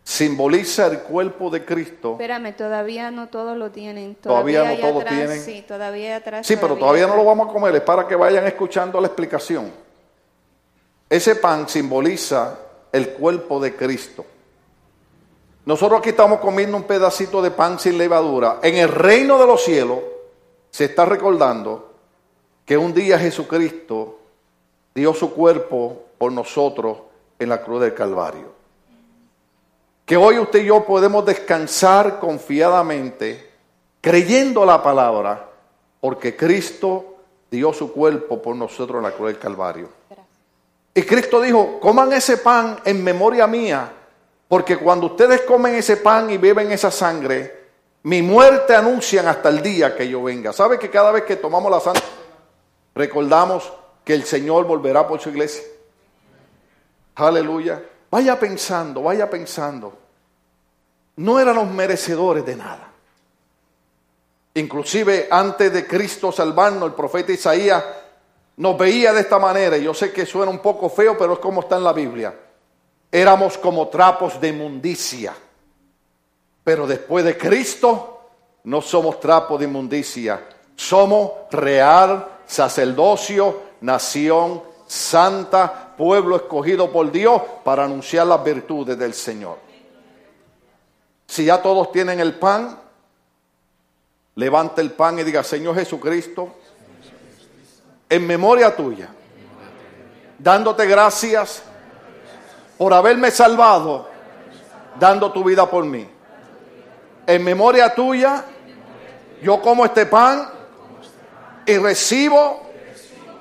simboliza 0.04 0.86
el 0.86 1.00
cuerpo 1.00 1.50
de 1.50 1.64
Cristo. 1.64 2.12
Espérame, 2.12 2.54
todavía 2.54 3.10
no 3.10 3.28
todos 3.28 3.56
lo 3.56 3.70
tienen. 3.70 4.14
Todavía 4.16 4.62
no 4.62 4.70
hay 4.70 4.80
todos 4.80 5.02
atrás, 5.02 5.14
tienen. 5.16 5.42
Sí, 5.42 5.64
todavía 5.66 6.16
atrás. 6.16 6.46
Sí, 6.46 6.56
pero 6.56 6.76
todavía 6.76 7.06
no 7.06 7.16
lo 7.16 7.24
vamos 7.24 7.48
a 7.48 7.52
comer, 7.52 7.74
es 7.74 7.80
para 7.80 8.06
que 8.06 8.14
vayan 8.14 8.46
escuchando 8.46 9.00
la 9.00 9.08
explicación. 9.08 9.72
Ese 11.08 11.36
pan 11.36 11.68
simboliza 11.68 12.58
el 12.92 13.10
cuerpo 13.10 13.58
de 13.58 13.74
Cristo. 13.74 14.24
Nosotros 15.64 16.00
aquí 16.00 16.10
estamos 16.10 16.40
comiendo 16.40 16.76
un 16.76 16.82
pedacito 16.82 17.40
de 17.40 17.50
pan 17.50 17.78
sin 17.78 17.96
levadura. 17.96 18.58
En 18.62 18.76
el 18.76 18.88
reino 18.88 19.38
de 19.38 19.46
los 19.46 19.64
cielos 19.64 19.98
se 20.70 20.84
está 20.84 21.06
recordando 21.06 21.93
que 22.64 22.76
un 22.76 22.94
día 22.94 23.18
Jesucristo 23.18 24.18
dio 24.94 25.12
su 25.12 25.32
cuerpo 25.32 26.04
por 26.18 26.32
nosotros 26.32 26.98
en 27.38 27.48
la 27.48 27.62
cruz 27.62 27.82
del 27.82 27.94
Calvario. 27.94 28.52
Que 30.06 30.16
hoy 30.16 30.38
usted 30.38 30.62
y 30.62 30.66
yo 30.66 30.84
podemos 30.84 31.24
descansar 31.24 32.18
confiadamente 32.18 33.50
creyendo 34.00 34.64
la 34.64 34.82
palabra 34.82 35.48
porque 36.00 36.36
Cristo 36.36 37.16
dio 37.50 37.72
su 37.72 37.92
cuerpo 37.92 38.40
por 38.40 38.54
nosotros 38.54 38.98
en 38.98 39.04
la 39.04 39.12
cruz 39.12 39.28
del 39.28 39.38
Calvario. 39.38 39.88
Y 40.94 41.02
Cristo 41.02 41.40
dijo, 41.40 41.80
coman 41.80 42.12
ese 42.12 42.36
pan 42.36 42.78
en 42.84 43.02
memoria 43.02 43.46
mía, 43.46 43.90
porque 44.46 44.76
cuando 44.76 45.06
ustedes 45.06 45.40
comen 45.40 45.74
ese 45.74 45.96
pan 45.96 46.30
y 46.30 46.38
beben 46.38 46.70
esa 46.70 46.90
sangre, 46.90 47.64
mi 48.04 48.22
muerte 48.22 48.76
anuncian 48.76 49.26
hasta 49.26 49.48
el 49.48 49.62
día 49.62 49.96
que 49.96 50.08
yo 50.08 50.22
venga. 50.22 50.52
¿Sabe 50.52 50.78
que 50.78 50.90
cada 50.90 51.10
vez 51.10 51.24
que 51.24 51.36
tomamos 51.36 51.70
la 51.70 51.80
sangre, 51.80 52.02
recordamos 52.94 53.72
que 54.04 54.14
el 54.14 54.24
Señor 54.24 54.66
volverá 54.66 55.06
por 55.06 55.20
su 55.20 55.30
iglesia? 55.30 55.62
Aleluya. 57.16 57.82
Vaya 58.10 58.38
pensando, 58.38 59.02
vaya 59.02 59.28
pensando. 59.28 59.96
No 61.16 61.38
éramos 61.38 61.70
merecedores 61.70 62.44
de 62.44 62.56
nada. 62.56 62.90
Inclusive 64.54 65.28
antes 65.30 65.72
de 65.72 65.86
Cristo 65.86 66.30
salvarnos, 66.30 66.88
el 66.88 66.94
profeta 66.94 67.32
Isaías 67.32 67.82
nos 68.56 68.78
veía 68.78 69.12
de 69.12 69.20
esta 69.20 69.38
manera. 69.38 69.76
y 69.76 69.84
Yo 69.84 69.94
sé 69.94 70.12
que 70.12 70.26
suena 70.26 70.50
un 70.50 70.60
poco 70.60 70.88
feo, 70.88 71.18
pero 71.18 71.34
es 71.34 71.38
como 71.40 71.60
está 71.60 71.76
en 71.76 71.84
la 71.84 71.92
Biblia. 71.92 72.34
Éramos 73.10 73.58
como 73.58 73.88
trapos 73.88 74.40
de 74.40 74.48
inmundicia. 74.48 75.34
Pero 76.62 76.86
después 76.86 77.24
de 77.24 77.36
Cristo, 77.36 78.20
no 78.64 78.80
somos 78.80 79.20
trapos 79.20 79.58
de 79.58 79.66
inmundicia. 79.66 80.46
Somos 80.76 81.32
real, 81.50 82.28
sacerdocio, 82.46 83.62
nación 83.80 84.62
santa, 84.86 85.94
pueblo 85.96 86.36
escogido 86.36 86.90
por 86.90 87.10
Dios 87.10 87.42
para 87.64 87.84
anunciar 87.84 88.26
las 88.26 88.42
virtudes 88.44 88.98
del 88.98 89.14
Señor. 89.14 89.58
Si 91.26 91.46
ya 91.46 91.60
todos 91.60 91.90
tienen 91.90 92.20
el 92.20 92.34
pan, 92.34 92.78
levante 94.36 94.80
el 94.80 94.92
pan 94.92 95.18
y 95.18 95.24
diga, 95.24 95.42
Señor 95.42 95.74
Jesucristo, 95.74 96.54
en 98.08 98.26
memoria 98.26 98.74
tuya, 98.76 99.08
dándote 100.38 100.86
gracias 100.86 101.62
por 102.76 102.92
haberme 102.92 103.30
salvado, 103.30 104.08
dando 104.98 105.32
tu 105.32 105.42
vida 105.42 105.68
por 105.68 105.84
mí. 105.84 106.08
En 107.26 107.42
memoria 107.42 107.94
tuya, 107.94 108.44
yo 109.42 109.60
como 109.62 109.84
este 109.84 110.06
pan 110.06 110.53
y 111.66 111.78
recibo 111.78 112.62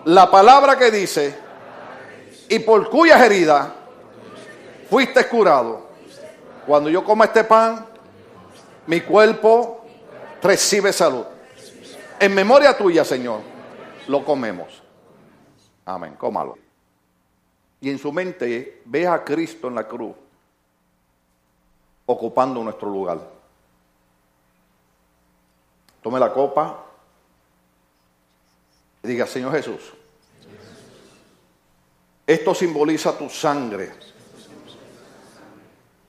la 0.05 0.29
palabra 0.29 0.77
que 0.77 0.91
dice, 0.91 1.35
y 2.49 2.59
por 2.59 2.89
cuyas 2.89 3.21
heridas 3.21 3.71
fuiste 4.89 5.27
curado. 5.27 5.87
Cuando 6.65 6.89
yo 6.89 7.03
como 7.03 7.23
este 7.23 7.43
pan, 7.43 7.85
mi 8.87 9.01
cuerpo 9.01 9.85
recibe 10.41 10.93
salud. 10.93 11.25
En 12.19 12.33
memoria 12.33 12.77
tuya, 12.77 13.03
Señor, 13.03 13.41
lo 14.07 14.23
comemos. 14.23 14.81
Amén, 15.85 16.15
cómalo. 16.17 16.57
Y 17.81 17.89
en 17.89 17.97
su 17.97 18.11
mente 18.13 18.81
ve 18.85 19.07
a 19.07 19.23
Cristo 19.23 19.67
en 19.67 19.75
la 19.75 19.87
cruz, 19.87 20.15
ocupando 22.05 22.63
nuestro 22.63 22.89
lugar. 22.89 23.19
Tome 26.01 26.19
la 26.19 26.31
copa 26.31 26.85
diga, 29.03 29.27
Señor 29.27 29.51
Jesús, 29.51 29.81
esto 32.25 32.55
simboliza 32.55 33.17
tu 33.17 33.29
sangre 33.29 33.91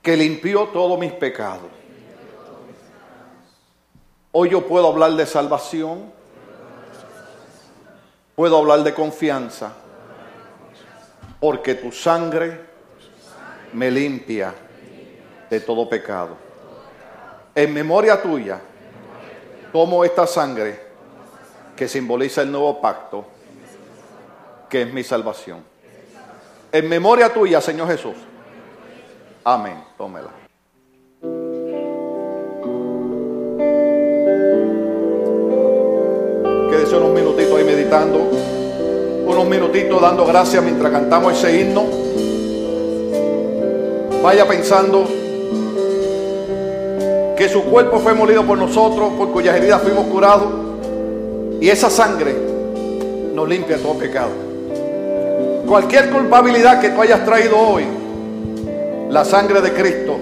que 0.01 0.15
limpió 0.15 0.69
todos 0.69 0.97
mis 0.97 1.11
pecados. 1.11 1.69
Hoy 4.31 4.49
yo 4.49 4.65
puedo 4.65 4.87
hablar 4.87 5.11
de 5.11 5.25
salvación, 5.25 6.11
puedo 8.35 8.57
hablar 8.57 8.83
de 8.83 8.93
confianza, 8.93 9.73
porque 11.39 11.75
tu 11.75 11.91
sangre 11.91 12.61
me 13.73 13.91
limpia 13.91 14.53
de 15.49 15.59
todo 15.59 15.89
pecado. 15.89 16.37
En 17.53 17.73
memoria 17.73 18.21
tuya, 18.21 18.61
tomo 19.71 20.05
esta 20.05 20.25
sangre 20.27 20.84
que 21.75 21.87
simboliza 21.87 22.41
el 22.41 22.51
nuevo 22.51 22.79
pacto, 22.81 23.25
que 24.69 24.83
es 24.83 24.93
mi 24.93 25.03
salvación. 25.03 25.59
En 26.71 26.89
memoria 26.89 27.33
tuya, 27.33 27.61
Señor 27.61 27.87
Jesús. 27.87 28.15
Amén. 29.43 29.83
Tómela. 29.97 30.29
Quédese 36.69 36.97
unos 36.97 37.11
minutitos 37.11 37.57
ahí 37.57 37.63
meditando. 37.63 38.19
Unos 39.25 39.45
minutitos 39.45 40.01
dando 40.01 40.25
gracias 40.25 40.63
mientras 40.63 40.91
cantamos 40.91 41.33
ese 41.33 41.61
himno. 41.61 41.83
Vaya 44.21 44.47
pensando 44.47 45.05
que 47.37 47.49
su 47.49 47.63
cuerpo 47.65 47.99
fue 47.99 48.13
molido 48.13 48.43
por 48.43 48.57
nosotros, 48.57 49.13
por 49.13 49.31
cuyas 49.31 49.55
heridas 49.55 49.81
fuimos 49.81 50.05
curados. 50.07 50.64
Y 51.61 51.69
esa 51.69 51.89
sangre 51.89 52.35
nos 53.33 53.47
limpia 53.47 53.77
todo 53.77 53.93
pecado. 53.93 54.31
Cualquier 55.67 56.09
culpabilidad 56.09 56.79
que 56.79 56.89
tú 56.89 57.01
hayas 57.01 57.25
traído 57.25 57.57
hoy, 57.57 57.85
la 59.09 59.25
sangre 59.25 59.61
de 59.61 59.73
Cristo 59.73 60.17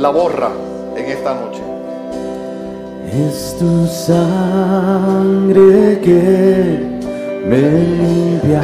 la 0.00 0.08
borra 0.08 0.48
en 0.96 1.04
esta 1.04 1.34
noche. 1.34 1.60
Es 3.12 3.54
tu 3.58 3.86
sangre 3.86 6.00
que 6.00 6.80
me 7.46 7.58
limpia. 7.58 8.62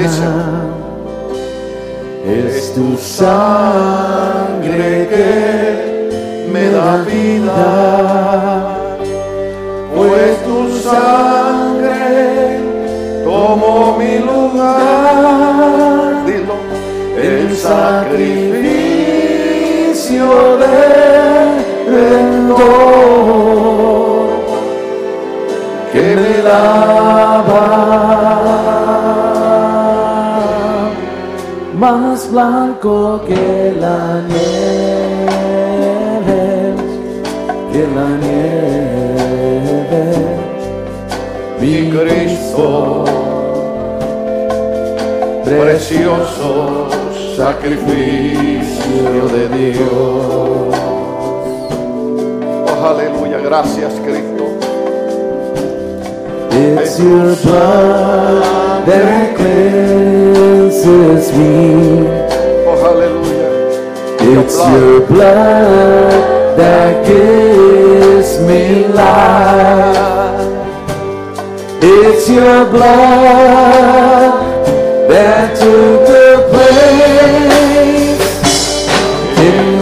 Es 2.27 2.73
tu 2.75 2.97
sangre 2.97 5.09
que 5.09 6.49
me 6.51 6.71
da 6.71 7.03
vida. 7.03 8.56
Sangre 10.91 12.61
tomó 13.25 13.97
mi 13.99 14.19
lugar 14.19 14.67
el 17.17 17.57
sacrificio 17.57 18.97
de 20.59 20.97
que 25.97 26.17
me 26.17 26.43
lava 26.43 27.65
más 31.79 32.31
blanco 32.31 33.21
que 33.27 33.75
la 33.81 34.23
nieve, 34.29 35.55
que 37.73 37.83
la 37.97 38.09
nieve. 38.23 38.96
Mi 41.67 41.91
Cristo, 41.91 43.05
precioso 45.45 46.89
sacrificio 47.37 49.27
de 49.35 49.49
Dios. 49.49 50.77
Oh, 52.69 52.87
aleluya, 52.87 53.39
gracias 53.39 53.95
Cristo. 53.95 54.45
It's 56.53 57.01
your 57.01 57.35
blood 57.43 58.87
that 58.87 59.35
cleanses 59.35 61.33
me. 61.33 62.07
Oh, 62.65 62.87
aleluya. 62.93 63.49
It's 64.21 64.57
your 64.57 65.01
blood 65.09 66.57
that 66.57 67.05
gives 67.05 68.39
me 68.43 68.87
life. 68.87 70.16
It's 71.83 72.29
your 72.29 72.65
blood 72.71 74.33
that 75.09 75.57
took 75.57 76.07
the 76.07 76.49
place 76.53 78.21
in 79.39 79.79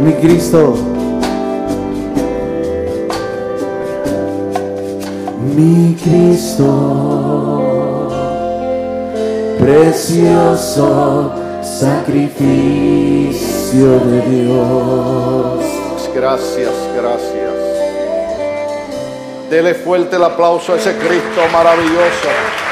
Mi 0.00 0.12
Cristo, 0.14 0.93
mi 5.54 5.94
Cristo, 6.02 6.66
precioso 9.58 11.32
sacrificio 11.62 12.40
de 14.00 14.20
Dios. 14.22 15.64
Gracias, 16.14 16.72
gracias. 16.96 17.52
Dele 19.50 19.74
fuerte 19.74 20.16
el 20.16 20.24
aplauso 20.24 20.72
a 20.72 20.76
ese 20.76 20.96
Cristo 20.96 21.40
maravilloso. 21.52 22.63